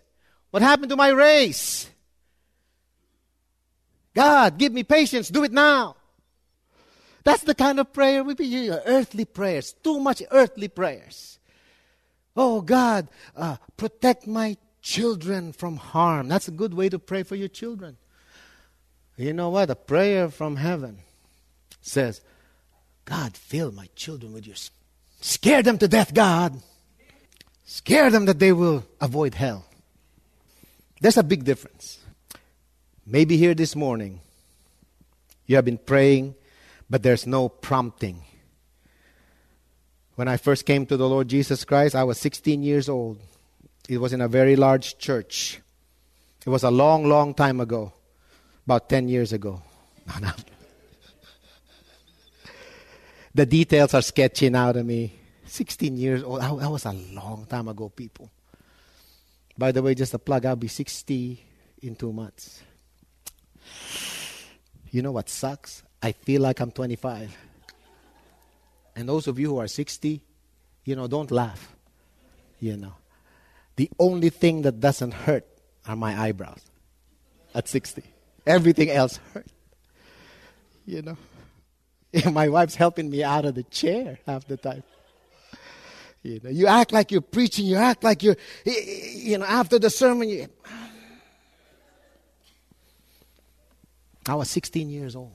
What 0.52 0.64
happened 0.64 0.90
to 0.90 0.96
my 0.96 1.10
raise? 1.10 1.90
God, 4.14 4.58
give 4.58 4.74
me 4.74 4.84
patience. 4.84 5.30
Do 5.30 5.44
it 5.44 5.52
now. 5.52 5.96
That's 7.24 7.44
the 7.44 7.56
kind 7.56 7.80
of 7.80 7.94
prayer 7.94 8.24
we 8.24 8.34
be 8.34 8.70
earthly 8.70 9.26
prayers. 9.26 9.74
Too 9.84 10.00
much 10.00 10.24
earthly 10.32 10.68
prayers. 10.68 11.40
Oh 12.36 12.62
God, 12.62 13.08
uh, 13.36 13.58
protect 13.78 14.26
my 14.26 14.58
children 14.82 15.54
from 15.54 15.78
harm. 15.78 16.28
That's 16.28 16.48
a 16.48 16.52
good 16.52 16.74
way 16.74 16.90
to 16.90 16.98
pray 16.98 17.24
for 17.24 17.36
your 17.36 17.50
children. 17.50 17.98
You 19.18 19.34
know 19.34 19.50
what? 19.50 19.70
A 19.70 19.76
prayer 19.76 20.30
from 20.30 20.56
heaven 20.56 21.00
says, 21.82 22.22
God, 23.06 23.36
fill 23.36 23.72
my 23.72 23.90
children 23.96 24.34
with 24.34 24.48
your 24.48 24.56
Scare 25.20 25.62
them 25.62 25.78
to 25.78 25.88
death, 25.88 26.14
God. 26.14 26.60
Scare 27.66 28.10
them 28.10 28.26
that 28.26 28.40
they 28.40 28.52
will 28.52 28.84
avoid 29.00 29.36
hell. 29.36 29.66
There's 31.00 31.18
a 31.18 31.24
big 31.24 31.44
difference. 31.44 32.00
Maybe 33.06 33.38
here 33.38 33.54
this 33.54 33.76
morning, 33.76 34.22
you 35.46 35.56
have 35.56 35.66
been 35.66 35.78
praying, 35.78 36.36
but 36.92 37.04
there's 37.04 37.26
no 37.26 37.48
prompting. 37.48 38.22
When 40.16 40.28
I 40.28 40.36
first 40.36 40.66
came 40.66 40.86
to 40.88 40.98
the 40.98 41.08
Lord 41.08 41.30
Jesus 41.30 41.64
Christ, 41.64 41.96
I 41.96 42.04
was 42.04 42.20
16 42.20 42.62
years 42.62 42.90
old. 42.90 43.18
It 43.88 43.98
was 43.98 44.12
in 44.12 44.20
a 44.20 44.28
very 44.28 44.58
large 44.58 44.98
church. 44.98 45.62
It 46.46 46.50
was 46.50 46.64
a 46.64 46.70
long, 46.70 47.08
long 47.08 47.34
time 47.34 47.62
ago, 47.62 47.94
about 48.66 48.90
10 48.90 49.08
years 49.08 49.34
ago. 49.34 49.64
The 53.34 53.46
details 53.46 53.94
are 53.94 54.02
sketching 54.02 54.58
out 54.58 54.76
of 54.76 54.86
me. 54.86 55.14
16 55.46 55.96
years 55.96 56.22
old. 56.22 56.42
That 56.42 56.70
was 56.70 56.84
a 56.84 56.92
long 56.92 57.46
time 57.50 57.70
ago, 57.70 57.88
people. 57.88 58.30
By 59.58 59.72
the 59.72 59.82
way, 59.82 59.96
just 59.96 60.14
a 60.14 60.20
plug, 60.20 60.46
I'll 60.46 60.58
be 60.58 60.68
60 60.68 61.42
in 61.82 61.96
two 61.96 62.12
months. 62.12 62.62
You 64.92 65.02
know 65.02 65.14
what 65.14 65.30
sucks? 65.30 65.84
I 66.02 66.12
feel 66.14 66.42
like 66.42 66.60
I'm 66.60 66.72
25. 66.72 67.38
And 68.96 69.08
those 69.08 69.28
of 69.28 69.40
you 69.40 69.50
who 69.50 69.58
are 69.60 69.68
60, 69.68 70.22
you 70.86 70.96
know, 70.96 71.08
don't 71.08 71.32
laugh. 71.32 71.76
You 72.60 72.78
know, 72.78 72.94
the 73.76 73.90
only 74.00 74.30
thing 74.30 74.64
that 74.64 74.80
doesn't 74.80 75.14
hurt 75.14 75.46
are 75.88 75.96
my 75.96 76.20
eyebrows 76.20 76.62
at 77.56 77.68
60. 77.68 78.04
Everything 78.46 78.90
else 78.90 79.20
hurt. 79.34 79.48
You 80.86 81.02
know, 81.02 81.18
my 82.32 82.50
wife's 82.50 82.76
helping 82.76 83.10
me 83.10 83.24
out 83.24 83.46
of 83.46 83.56
the 83.56 83.64
chair 83.64 84.20
half 84.26 84.48
the 84.48 84.58
time. 84.58 84.84
You 86.24 86.40
know, 86.44 86.50
you 86.52 86.68
act 86.68 86.92
like 86.92 87.12
you're 87.12 87.22
preaching. 87.22 87.66
You 87.66 87.78
act 87.78 88.04
like 88.04 88.22
you're, 88.22 88.36
you 88.64 89.40
know, 89.40 89.46
after 89.46 89.80
the 89.80 89.90
sermon. 89.90 90.30
You, 90.30 90.48
I 94.28 94.36
was 94.36 94.50
16 94.52 94.90
years 94.90 95.16
old. 95.16 95.34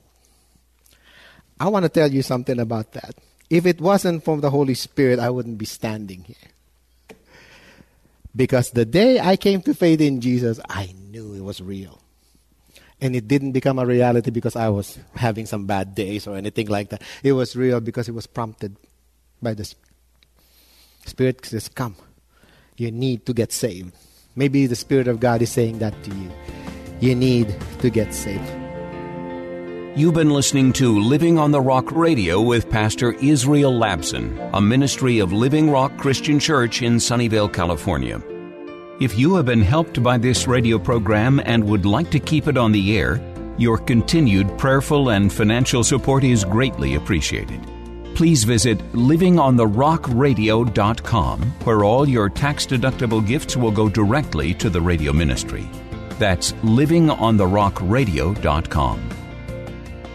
I 1.59 1.69
want 1.69 1.83
to 1.83 1.89
tell 1.89 2.11
you 2.11 2.21
something 2.21 2.59
about 2.59 2.93
that. 2.93 3.15
If 3.49 3.65
it 3.65 3.79
wasn't 3.79 4.23
from 4.23 4.41
the 4.41 4.49
Holy 4.49 4.73
Spirit, 4.73 5.19
I 5.19 5.29
wouldn't 5.29 5.57
be 5.57 5.65
standing 5.65 6.23
here. 6.23 7.15
Because 8.35 8.71
the 8.71 8.85
day 8.85 9.19
I 9.19 9.35
came 9.35 9.61
to 9.63 9.73
faith 9.73 9.99
in 10.01 10.21
Jesus, 10.21 10.59
I 10.69 10.93
knew 11.09 11.33
it 11.33 11.41
was 11.41 11.61
real. 11.61 11.99
And 13.01 13.15
it 13.15 13.27
didn't 13.27 13.51
become 13.51 13.79
a 13.79 13.85
reality 13.85 14.31
because 14.31 14.55
I 14.55 14.69
was 14.69 14.99
having 15.15 15.45
some 15.45 15.65
bad 15.65 15.95
days 15.95 16.27
or 16.27 16.35
anything 16.35 16.67
like 16.67 16.89
that. 16.89 17.01
It 17.23 17.33
was 17.33 17.55
real 17.55 17.79
because 17.79 18.09
it 18.09 18.13
was 18.13 18.27
prompted 18.27 18.75
by 19.41 19.53
the 19.53 19.71
Spirit 21.05 21.45
says, 21.45 21.69
Come. 21.69 21.95
You 22.75 22.91
need 22.91 23.25
to 23.25 23.33
get 23.33 23.51
saved. 23.51 23.93
Maybe 24.35 24.67
the 24.67 24.75
Spirit 24.75 25.07
of 25.07 25.19
God 25.19 25.41
is 25.41 25.51
saying 25.51 25.79
that 25.79 25.95
to 26.03 26.13
you. 26.13 26.31
You 26.99 27.15
need 27.15 27.55
to 27.79 27.89
get 27.89 28.13
saved. 28.13 28.66
You've 29.97 30.13
been 30.13 30.29
listening 30.29 30.71
to 30.73 30.99
Living 30.99 31.39
on 31.39 31.49
the 31.49 31.59
Rock 31.59 31.91
Radio 31.91 32.39
with 32.39 32.69
Pastor 32.69 33.13
Israel 33.13 33.73
Labson, 33.73 34.51
a 34.53 34.61
ministry 34.61 35.17
of 35.17 35.33
Living 35.33 35.71
Rock 35.71 35.97
Christian 35.97 36.39
Church 36.39 36.83
in 36.83 36.97
Sunnyvale, 36.97 37.51
California. 37.51 38.21
If 39.01 39.17
you 39.17 39.33
have 39.33 39.47
been 39.47 39.63
helped 39.63 40.03
by 40.03 40.19
this 40.19 40.45
radio 40.45 40.77
program 40.77 41.41
and 41.45 41.63
would 41.63 41.87
like 41.87 42.11
to 42.11 42.19
keep 42.19 42.47
it 42.47 42.59
on 42.59 42.71
the 42.71 42.95
air, 42.95 43.19
your 43.57 43.79
continued 43.79 44.55
prayerful 44.59 45.09
and 45.09 45.33
financial 45.33 45.83
support 45.83 46.23
is 46.23 46.45
greatly 46.45 46.93
appreciated. 46.93 47.59
Please 48.13 48.43
visit 48.43 48.77
livingontherockradio.com, 48.93 51.41
where 51.63 51.83
all 51.83 52.07
your 52.07 52.29
tax 52.29 52.67
deductible 52.67 53.25
gifts 53.25 53.57
will 53.57 53.71
go 53.71 53.89
directly 53.89 54.53
to 54.53 54.69
the 54.69 54.79
radio 54.79 55.11
ministry. 55.11 55.67
That's 56.19 56.51
livingontherockradio.com. 56.51 59.26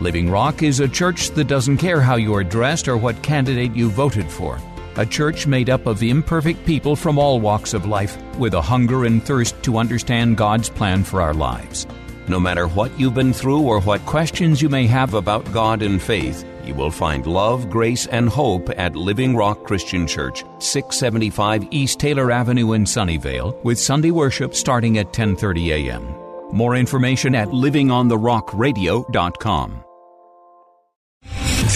Living 0.03 0.29
Rock 0.29 0.65
is 0.65 0.81
a 0.81 0.89
church 0.89 1.31
that 1.31 1.47
doesn't 1.47 1.77
care 1.77 2.01
how 2.01 2.17
you 2.17 2.35
are 2.35 2.43
dressed 2.43 2.89
or 2.89 2.97
what 2.97 3.23
candidate 3.23 3.77
you 3.77 3.89
voted 3.89 4.29
for. 4.29 4.59
A 4.97 5.07
church 5.07 5.47
made 5.47 5.71
up 5.71 5.87
of 5.87 6.03
imperfect 6.03 6.67
people 6.67 6.97
from 6.97 7.21
all 7.21 7.39
walks 7.39 7.73
of 7.73 7.87
life 7.87 8.21
with 8.37 8.55
a 8.55 8.61
hunger 8.61 9.05
and 9.05 9.23
thirst 9.23 9.63
to 9.63 9.79
understand 9.79 10.37
God's 10.37 10.69
plan 10.69 11.05
for 11.05 11.23
our 11.23 11.33
lives. 11.33 11.87
No 12.27 12.41
matter 12.41 12.67
what 12.67 12.91
you've 12.99 13.15
been 13.15 13.33
through 13.33 13.61
or 13.61 13.81
what 13.81 14.05
questions 14.05 14.61
you 14.61 14.69
may 14.69 14.89
have 14.89 15.15
about 15.15 15.53
God 15.53 15.83
and 15.83 16.03
faith, 16.03 16.45
you 16.65 16.75
will 16.75 16.91
find 16.91 17.25
love, 17.25 17.71
grace, 17.71 18.09
and 18.09 18.29
hope 18.29 18.71
at 18.77 18.97
Living 18.97 19.37
Rock 19.37 19.63
Christian 19.63 20.09
Church, 20.09 20.43
675 20.59 21.69
East 21.71 22.01
Taylor 22.01 22.33
Avenue 22.33 22.73
in 22.73 22.85
Sunnyvale, 22.85 23.63
with 23.63 23.79
Sunday 23.79 24.11
worship 24.11 24.57
starting 24.57 24.99
at 24.99 25.13
10:30 25.13 25.71
a.m. 25.71 26.13
More 26.53 26.75
information 26.75 27.37
at 27.37 27.47
livingontherockradio.com. 27.49 29.85